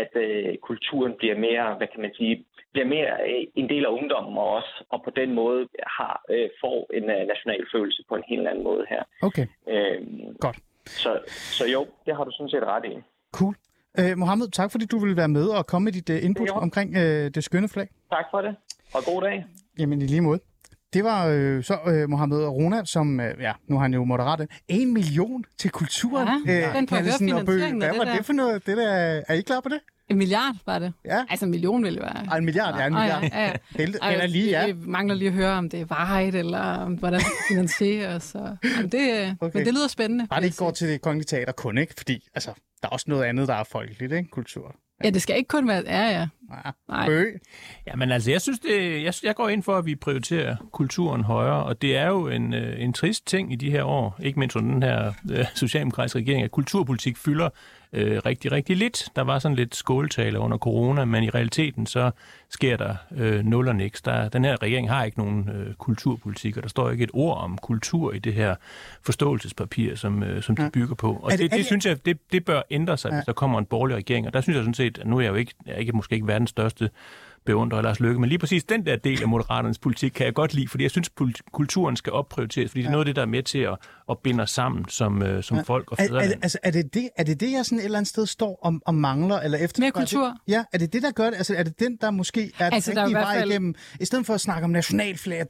[0.02, 3.89] at øh, kulturen bliver mere, hvad kan man sige, bliver mere øh, en del af
[4.00, 5.62] ungdommen også, og på den måde
[6.00, 9.04] har øh, får en øh, national følelse på en helt anden måde her.
[9.28, 9.98] Okay, Øh,
[10.39, 10.58] godt.
[10.86, 11.20] så,
[11.58, 12.94] så jo, det har du sådan set ret i.
[13.34, 13.56] Cool.
[14.00, 16.54] Øh, Mohammed, tak fordi du ville være med og komme med dit øh, input Jo.
[16.56, 17.88] omkring øh, det skønne flag.
[18.12, 18.56] Tak for det,
[18.96, 19.46] og god dag.
[19.80, 20.39] Jamen i lige måde.
[20.94, 24.48] Det var øh, så øh, Mohammed Rona, som, øh, ja, nu har han jo moderat,
[24.68, 26.28] en million til kulturen.
[26.48, 27.78] Ja, den får Pallesen og Bøge.
[27.78, 28.16] Hvad det var der.
[28.16, 28.66] det for noget?
[28.66, 29.80] Det der, er I klar på det?
[30.10, 30.94] En milliard var det.
[31.06, 31.26] Ja.
[31.30, 32.26] Altså en million ville jo være.
[32.32, 33.24] Ej, en milliard, ja, en milliard.
[33.24, 33.54] ja, ja.
[33.70, 34.72] Held, Ej, eller lige, ja.
[34.72, 38.36] Vi mangler lige at høre, om det er varigt, eller om, hvordan det finansieres.
[38.36, 39.58] Og, jamen, det, Okay.
[39.58, 40.28] Men det lyder spændende.
[40.28, 41.94] Bare det ikke går til det kongelige teater kun, ikke?
[41.98, 44.30] Fordi altså, der er også noget andet, der er folkeligt, ikke?
[44.30, 44.76] Kultur.
[45.04, 45.84] Ja, det skal ikke kun være...
[45.86, 46.28] Ja, ja.
[46.89, 47.10] Nej.
[47.88, 51.24] Ja, men altså, jeg synes, det, jeg, jeg går ind for, at vi prioriterer kulturen
[51.24, 54.39] højere, og det er jo en, øh, en trist ting i de her år, ikke
[54.39, 57.49] mindst under den her øh, socialdemokratiske regering, at kulturpolitik fylder
[57.94, 59.10] øh, rigtig, rigtig lidt.
[59.16, 62.12] Der var sådan lidt skåltale under corona, men i realiteten så
[62.50, 64.02] sker der øh, nul og niks.
[64.02, 67.38] Der, den her regering har ikke nogen øh, kulturpolitik, og der står ikke et ord
[67.38, 68.56] om kultur i det her
[69.06, 71.12] forståelsespapir, som, øh, som de bygger på.
[71.14, 73.16] Og Er det- det, det, det- det synes jeg, det, det bør ændre sig, ja.
[73.16, 74.28] hvis der kommer en borgerlig regering.
[74.28, 75.92] Og der synes jeg sådan set, at nu er jeg jo ikke, jeg er ikke
[75.92, 76.89] måske ikke verdens største
[77.46, 80.54] beundrer Lars Løkke, men lige præcis den der del af Moderaternes politik kan jeg godt
[80.54, 81.10] lide, fordi jeg synes,
[81.52, 83.78] kulturen skal opprioriteres, fordi det er noget af det, der er med til at,
[84.10, 86.44] at binde os sammen som, øh, som folk og Er, er, fædreland.
[86.44, 88.74] altså, er, det det, er det det, jeg sådan et eller andet sted står og,
[88.86, 89.39] og mangler?
[89.39, 90.36] Eller efter, Mere kultur.
[90.48, 91.36] Ja, er det det, der gør det?
[91.38, 93.38] Altså, er det den, der måske er den Altså, der er i rigtige hvert vej
[93.39, 93.76] fald- igennem?
[94.00, 95.46] I stedet for at snakke om nationalflag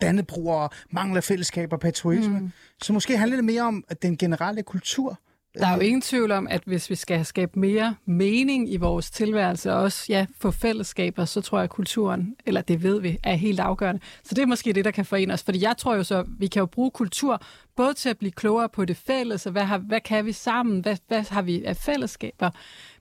[0.91, 2.51] mangel af fællesskab og patriotisme, mm.
[2.81, 5.19] så måske handler det mere om at den generelle kultur.
[5.59, 9.11] Der er jo ingen tvivl om, at hvis vi skal skabe mere mening i vores
[9.11, 13.17] tilværelse, og også ja, få fællesskaber, så tror jeg, at kulturen, eller det ved vi,
[13.23, 14.01] er helt afgørende.
[14.23, 15.43] Så det er måske det, der kan forene os.
[15.43, 17.41] Fordi jeg tror jo så, vi kan jo bruge kultur
[17.75, 20.79] både til at blive klogere på det fælles, og hvad, har, hvad kan vi sammen,
[20.79, 22.49] hvad, hvad har vi af fællesskaber,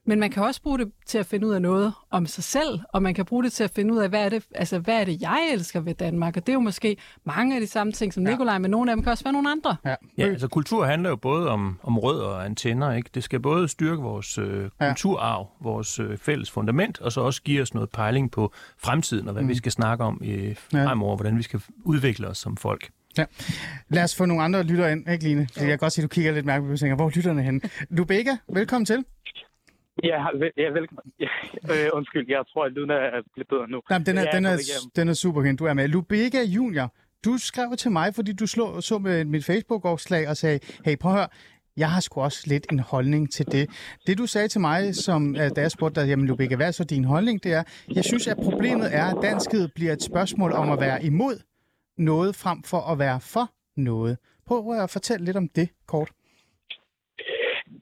[0.06, 2.80] men man kan også bruge det til at finde ud af noget om sig selv,
[2.92, 5.00] og man kan bruge det til at finde ud af, hvad er det, altså, hvad
[5.00, 6.36] er det jeg elsker ved Danmark?
[6.36, 8.96] Og det er jo måske mange af de samme ting som Nikolaj, men nogle af
[8.96, 9.76] dem kan også være nogle andre.
[9.84, 9.94] Ja.
[10.18, 12.92] Ja, altså kultur handler jo både om, om rødder og antenner.
[12.92, 13.10] Ikke?
[13.14, 17.62] Det skal både styrke vores øh, kulturarv, vores øh, fælles fundament, og så også give
[17.62, 19.48] os noget pejling på fremtiden, og hvad mm.
[19.48, 22.90] vi skal snakke om øh, fremover, hvordan vi skal udvikle os som folk.
[23.18, 23.24] Ja.
[23.88, 25.48] Lad os få nogle andre lytter ind, ikke Line?
[25.56, 27.42] Jeg kan godt se, at du kigger lidt mærkeligt på og tænker, hvor er lytterne
[27.42, 27.60] henne?
[27.90, 29.04] Lubega, velkommen til.
[30.04, 30.24] Ja,
[30.56, 31.12] ja velkommen.
[31.20, 31.28] Ja,
[31.70, 33.80] øh, undskyld, jeg tror, at lyden er blevet bedre nu.
[33.90, 34.56] Nej, men den, er, Ja, den, er,
[34.96, 35.60] den er super kendt.
[35.60, 35.88] Du er med.
[35.88, 36.94] Lubega Junior,
[37.24, 41.12] du skrev til mig, fordi du slå, så med mit Facebook-opslag og sagde, hey, prøv
[41.12, 41.28] at høre,
[41.76, 43.70] jeg har sgu også lidt en holdning til det.
[44.06, 46.70] Det du sagde til mig, som, øh, da jeg spurgte dig, jamen Lubega, hvad er
[46.70, 47.44] så din holdning?
[47.44, 47.62] Det er,
[47.94, 51.40] jeg synes, at problemet er, at danskhed bliver et spørgsmål om at være imod
[51.98, 54.18] noget, frem for at være for noget.
[54.46, 56.10] Prøv at fortælle lidt om det kort.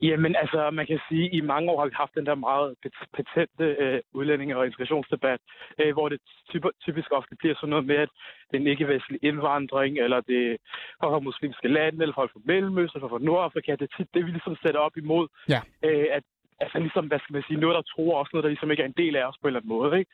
[0.01, 2.75] Jamen, altså, man kan sige, at i mange år har vi haft den der meget
[3.13, 5.39] petente øh, udlændinge- og integrationsdebat,
[5.79, 6.19] øh, hvor det
[6.49, 8.09] typ- typisk ofte bliver sådan noget med, at
[8.51, 10.57] det er en ikke-vestlig indvandring, eller det er
[11.01, 13.71] folk fra muslimske lande, eller folk fra Mellemøsten, eller fra Nordafrika.
[13.71, 15.61] Det er tit det, vi ligesom sætter op imod, Ja.
[15.83, 16.23] øh, at
[16.61, 18.87] altså ligesom, hvad skal man sige, noget, der tror også noget, der ligesom ikke er
[18.87, 20.11] en del af os på en eller anden måde, ikke?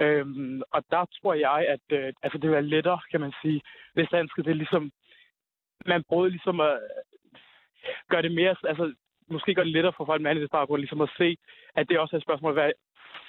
[0.00, 3.60] Øhm, og der tror jeg, at øh, altså, det vil være lettere, kan man sige,
[3.94, 4.90] hvis dansk det er ligesom,
[5.86, 6.78] man prøvede ligesom at
[8.08, 8.94] gøre det mere, altså
[9.32, 11.36] måske gøre det lettere for folk med anden baggrund, ligesom at se,
[11.76, 12.72] at det også er et spørgsmål at være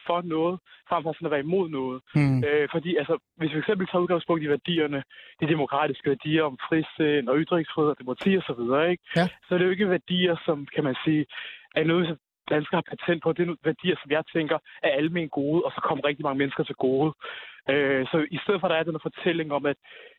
[0.07, 1.97] for noget, frem for sådan at være imod noget.
[2.15, 2.43] Hmm.
[2.47, 5.03] Øh, fordi altså, hvis vi fx tager udgangspunkt i værdierne,
[5.41, 9.03] de demokratiske værdier om frisind og ytringsfrihed og demokrati og så videre, ikke?
[9.15, 9.25] Ja.
[9.45, 11.25] så er det jo ikke værdier, som kan man sige,
[11.75, 12.17] er noget, som
[12.55, 13.33] danskere har patent på.
[13.33, 16.39] Det er nogle værdier, som jeg tænker er almen gode, og så kommer rigtig mange
[16.41, 17.09] mennesker til gode.
[17.70, 19.78] Øh, så i stedet for, at der er den her fortælling om, at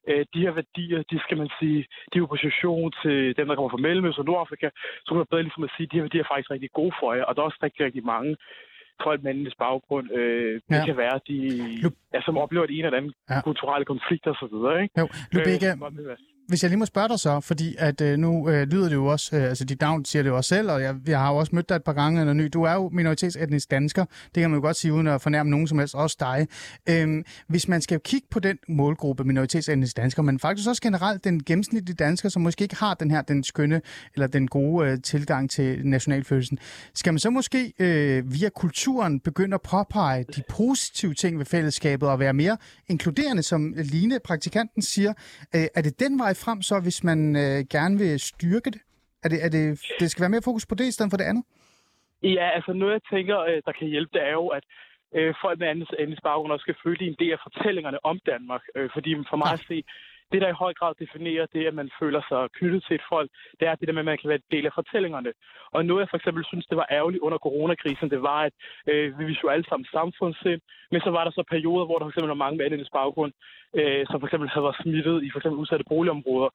[0.08, 1.80] øh, de her værdier, de skal man sige,
[2.12, 4.68] de er opposition til dem, der kommer fra Mellemøsten og Nordafrika,
[5.02, 6.94] så kunne man bedre ligesom at sige, at de her værdier er faktisk rigtig gode
[7.00, 8.36] for jer, og der er også rigtig, rigtig mange
[9.04, 10.06] folk med andens baggrund.
[10.18, 10.84] Øh, det Ja.
[10.86, 11.36] kan være, de,
[12.14, 13.34] ja, som oplever det ene eller andet Ja.
[13.34, 13.40] ja.
[13.48, 14.56] kulturelle konflikter osv.
[14.82, 15.00] Ikke?
[15.00, 16.16] Jo, Lubega, Øh,
[16.52, 19.06] hvis jeg lige må spørge dig så, fordi at øh, nu øh, lyder det jo
[19.06, 21.36] også, øh, altså dit navn siger det jo også selv, og jeg, jeg har jo
[21.36, 22.48] også mødt dig et par gange eller ny.
[22.52, 25.68] Du er jo minoritetsetnisk dansker, det kan man jo godt sige, uden at fornærme nogen
[25.68, 26.46] som helst, også dig.
[26.88, 31.44] Øhm, hvis man skal kigge på den målgruppe, minoritetsetnisk dansker, men faktisk også generelt den
[31.44, 33.80] gennemsnitlige dansker, som måske ikke har den her, den skønne,
[34.14, 36.58] eller den gode øh, tilgang til nationalfølelsen,
[36.94, 42.08] skal man så måske øh, via kulturen begynde at påpege de positive ting ved fællesskabet
[42.08, 42.56] og være mere
[42.88, 45.12] inkluderende, som Line, praktikanten, siger.
[45.54, 48.82] Øh, er det den vej frem så, hvis man øh, gerne vil styrke det?
[49.24, 49.64] Er det, er det?
[50.00, 51.44] Det skal være mere fokus på det i stedet for det andet?
[52.22, 54.64] Ja, altså noget, jeg tænker, øh, der kan hjælpe, det er jo, at
[55.14, 58.62] øh, folk med anden etnisk baggrund også skal føle, en del af fortællingerne om Danmark.
[58.76, 59.84] Øh, fordi for mig at se,
[60.32, 63.30] det, der i høj grad definerer det, at man føler sig knyttet til et folk,
[63.60, 65.32] det er det der med, at man kan være en del af fortællingerne.
[65.74, 68.54] Og noget, jeg for eksempel synes, det var ærgerligt under coronakrisen, det var, at
[68.90, 70.60] øh, vi jo alle sammen samfundssind,
[70.92, 73.32] men så var der så perioder, hvor der for eksempel var mange med anden baggrund,
[73.78, 76.50] øh, som for eksempel havde været smittet i for eksempel udsatte boligområder.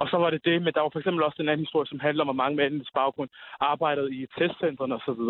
[0.00, 2.00] Og så var det det, men der var for eksempel også den anden historie, som
[2.06, 3.30] handler om, at mange med anden baggrund
[3.60, 5.22] arbejdede i testcentrene osv.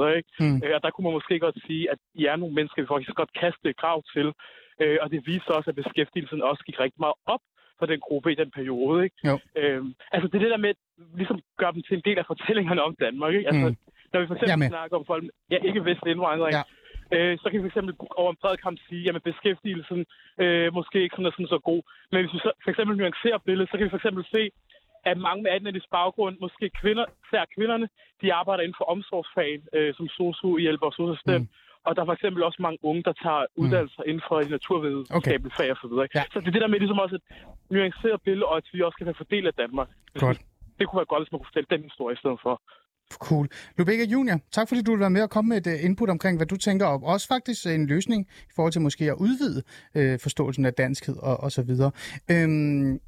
[0.43, 0.59] Mm.
[0.65, 3.15] Øh, og der kunne man måske godt sige, at I er nogle mennesker, vi faktisk
[3.23, 4.29] godt kaste krav til.
[4.83, 7.45] Øh, og det viste også, at beskæftigelsen også gik rigtig meget op
[7.83, 8.99] for den gruppe i den periode.
[9.07, 9.17] Ikke?
[9.29, 9.35] Jo.
[9.61, 10.73] Øhm, altså det er det der med,
[11.21, 13.33] ligesom gør dem til en del af fortællingerne om Danmark.
[13.39, 13.49] Ikke?
[13.51, 13.77] Altså, Mm.
[14.13, 14.69] Når vi for eksempel Jamen.
[14.77, 16.63] snakker om folk, ja, ikke vestlig indvandring, Ja.
[17.17, 20.01] øh, så kan vi for eksempel over en bred kamp sige, at beskæftigelsen
[20.43, 21.83] øh, måske ikke sådan er sådan så god.
[22.13, 24.43] Men hvis vi så for eksempel nuancerer billedet, så kan vi for eksempel se,
[25.11, 27.87] at mange med anden etnisk baggrund, måske kvinder, især kvinderne,
[28.23, 31.49] de arbejder inden for omsorgsfag, øh, som sosu-hjælper og sosu mm.
[31.87, 35.55] Og der er for eksempel også mange unge, der tager uddannelser inden for de naturvidenskabelige
[35.59, 35.95] fag osv.
[35.99, 36.07] Ja.
[36.15, 36.25] Ja.
[36.33, 37.27] Så det er det der med ligesom også et
[37.71, 39.89] nuanceret billede, og at vi også kan være fordelt af Danmark.
[40.19, 40.39] Godt.
[40.79, 42.55] Det kunne være godt, hvis man kunne fortælle den historie i stedet for.
[43.19, 43.49] Cool.
[43.79, 46.37] Lubega Junior, tak fordi du vil være med og komme med et øh, input omkring,
[46.37, 49.63] hvad du tænker, og også faktisk en løsning i forhold til måske at udvide
[49.95, 51.91] øh, forståelsen af danskhed og, og så videre.
[52.31, 53.01] Øhm,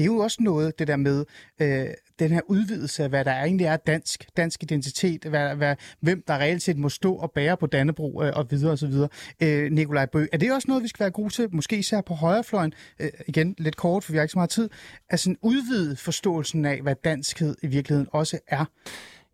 [0.00, 1.24] det er jo også noget, det der med
[1.60, 1.86] øh,
[2.18, 6.34] den her udvidelse af, hvad der egentlig er dansk, dansk identitet, hvad, hvad, hvem der
[6.34, 9.08] reelt set må stå og bære på Dannebro øh, og videre og så videre.
[9.42, 12.14] Øh, Nikolaj Bø, er det også noget, vi skal være gode til, måske især på
[12.14, 14.68] højrefløjen, øh, igen lidt kort, for vi har ikke så meget tid,
[15.10, 18.64] altså en udvidet forståelsen af, hvad danskhed i virkeligheden også er?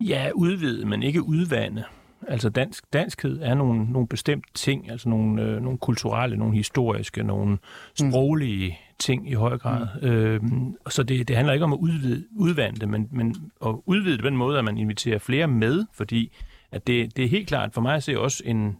[0.00, 1.84] Ja, udvide, men ikke udvande.
[2.28, 7.22] Altså dansk, danskhed er nogle, nogle bestemte ting, altså nogle, øh, nogle kulturelle, nogle historiske,
[7.22, 7.58] nogle
[7.94, 8.85] sproglige mm.
[8.98, 9.86] Ting i høj grad.
[10.02, 10.08] Mm.
[10.08, 13.36] Øhm, så det, det handler ikke om at udvide, udvande det, men, men
[13.66, 16.32] at udvide det på den måde, at man inviterer flere med, fordi
[16.72, 18.76] at det, det er helt klart for mig at se også en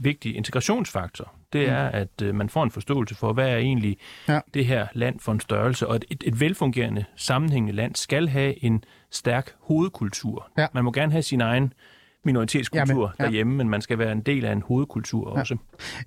[0.00, 1.32] vigtig integrationsfaktor.
[1.52, 3.96] Det er, at øh, man får en forståelse for, hvad er egentlig
[4.28, 4.40] Ja.
[4.54, 8.64] det her land for en størrelse, og et, et, et velfungerende, sammenhængende land skal have
[8.64, 10.50] en stærk hovedkultur.
[10.58, 10.66] Ja.
[10.74, 11.72] Man må gerne have sin egen
[12.24, 13.24] minoritetskultur Jamen, ja.
[13.24, 13.24] ja.
[13.24, 15.40] derhjemme, men man skal være en del af en hovedkultur Ja.
[15.40, 15.56] også.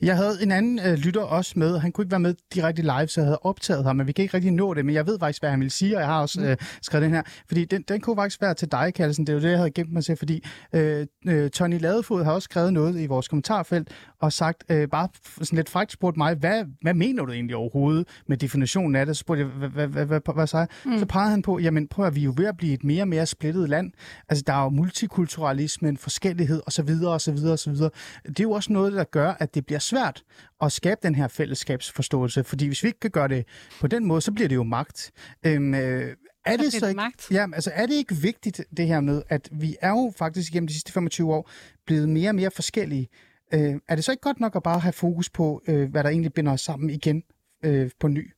[0.01, 1.80] Jeg havde en anden øh, lytter også med.
[1.80, 4.24] Han kunne ikke være med direkte live, så jeg havde optaget ham, men vi kan
[4.24, 4.86] ikke rigtig nå det.
[4.86, 7.11] Men jeg ved faktisk, hvad han ville sige, og jeg har også øh, skrevet den
[7.13, 7.22] her.
[7.47, 9.28] Fordi den, den kunne faktisk være til dig, Kallesen.
[9.28, 10.43] Det er jo det, jeg havde gemt mig til, fordi
[10.74, 13.89] øh, øh, Tony Ladefod har også skrevet noget i vores kommentarfelt
[14.20, 15.07] og sagt, øh, bare
[15.41, 19.18] sådan lidt frækt spurgt mig, hvad, hvad mener du egentlig overhovedet med definitionen af det?
[19.18, 20.99] Så spurgte jeg, hvad, hvad, hvad, hvad, sagde jeg?
[20.99, 23.03] Så pegede han på, jamen prøv at vi er jo ved at blive et mere
[23.03, 23.91] og mere splittet land.
[24.30, 26.89] Altså der er jo multikulturalisme, en forskellighed osv.
[27.05, 27.37] osv.
[27.45, 27.73] osv.
[27.73, 30.23] Det er jo også noget, der gør, at det bliver svært
[30.61, 32.43] at skabe den her fællesskabsforståelse.
[32.43, 33.45] Fordi hvis vi ikke kan gøre det
[33.81, 35.11] på den måde, så bliver det jo magt.
[35.45, 37.31] Øhm, øh, er det så ikke, magt.
[37.31, 40.67] Ja, altså er det ikke vigtigt, det her med, at vi er jo faktisk igennem
[40.67, 41.49] de sidste 25 år
[41.85, 43.07] blevet mere og mere forskellige.
[43.53, 46.09] Øh, er det så ikke godt nok at bare have fokus på, øh, hvad der
[46.09, 47.23] egentlig binder os sammen igen
[47.65, 48.34] øh, på ny?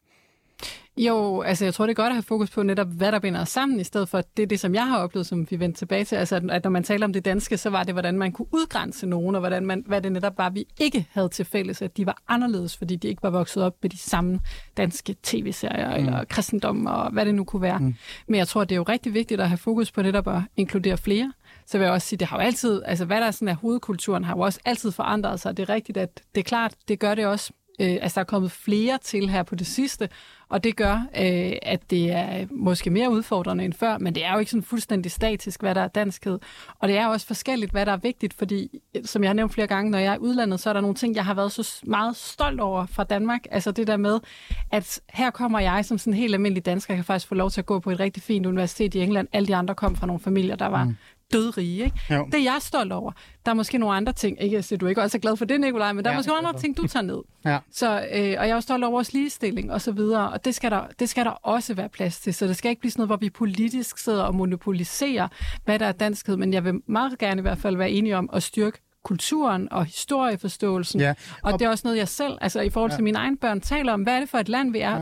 [0.98, 3.42] Jo, altså jeg tror, det er godt at have fokus på netop, hvad der binder
[3.42, 5.60] os sammen, i stedet for, at det er det, som jeg har oplevet, som vi
[5.60, 6.16] vendte tilbage til.
[6.16, 8.48] Altså, at- at når man taler om det danske, så var det, hvordan man kunne
[8.54, 11.98] udgrænse nogen, og hvordan man, hvad det netop var, vi ikke havde til fælles, at
[11.98, 14.40] de var anderledes, fordi de ikke var vokset op med de samme
[14.78, 16.06] danske tv-serier, mm.
[16.06, 17.80] eller kristendom, og hvad det nu kunne være.
[17.80, 17.96] Mm.
[18.28, 20.98] Men jeg tror, det er jo rigtig vigtigt at have fokus på netop at inkludere
[20.98, 21.34] flere.
[21.66, 24.24] Så vil jeg også sige, det har jo altid, altså hvad der sådan er hovedkulturen,
[24.24, 25.58] har jo også altid forandret sig.
[25.58, 28.26] Det er rigtigt, at det er klart, det gør det også Øh, altså, der er
[28.26, 30.10] kommet flere til her på det sidste,
[30.50, 34.34] og det gør, øh, at det er måske mere udfordrende end før, men det er
[34.34, 36.40] jo ikke sådan fuldstændig statisk, hvad der er danskhed.
[36.80, 39.68] Og det er også forskelligt, hvad der er vigtigt, fordi, som jeg har nævnt flere
[39.68, 42.16] gange, når jeg er udlandet, så er der nogle ting, jeg har været så meget
[42.16, 43.42] stolt over fra Danmark.
[43.52, 44.20] Altså det der med,
[44.72, 47.50] at her kommer jeg som sådan en helt almindelig dansker, jeg kan faktisk få lov
[47.50, 49.28] til at gå på et rigtig fint universitet i England.
[49.34, 50.96] Alle de andre kom fra nogle familier, der var mm
[51.34, 51.84] dødrige.
[51.84, 52.00] Ikke?
[52.12, 52.26] Jo.
[52.32, 53.12] Det er jeg stolt over.
[53.46, 55.62] Der er måske nogle andre ting, ikke at du ikke også er glad for det,
[55.62, 57.20] Nikolaj, men der er Ja, måske nogle andre ting, du tager ned.
[57.46, 57.58] Ja.
[57.72, 60.56] Så, øh, og jeg er jo stolt over vores ligestilling og så videre, og det
[60.56, 62.34] skal, der, det skal der også være plads til.
[62.34, 65.28] Så det skal ikke blive sådan noget, hvor vi politisk sidder og monopoliserer,
[65.66, 68.30] hvad der er danskhed, men jeg vil meget gerne i hvert fald være enig om
[68.34, 71.00] at styrke kulturen og historieforståelsen.
[71.00, 71.14] Ja.
[71.44, 73.04] Og det er også noget, jeg selv, altså i forhold til Ja.
[73.04, 74.02] mine egne børn, taler om.
[74.02, 74.96] Hvad er det for et land, vi er?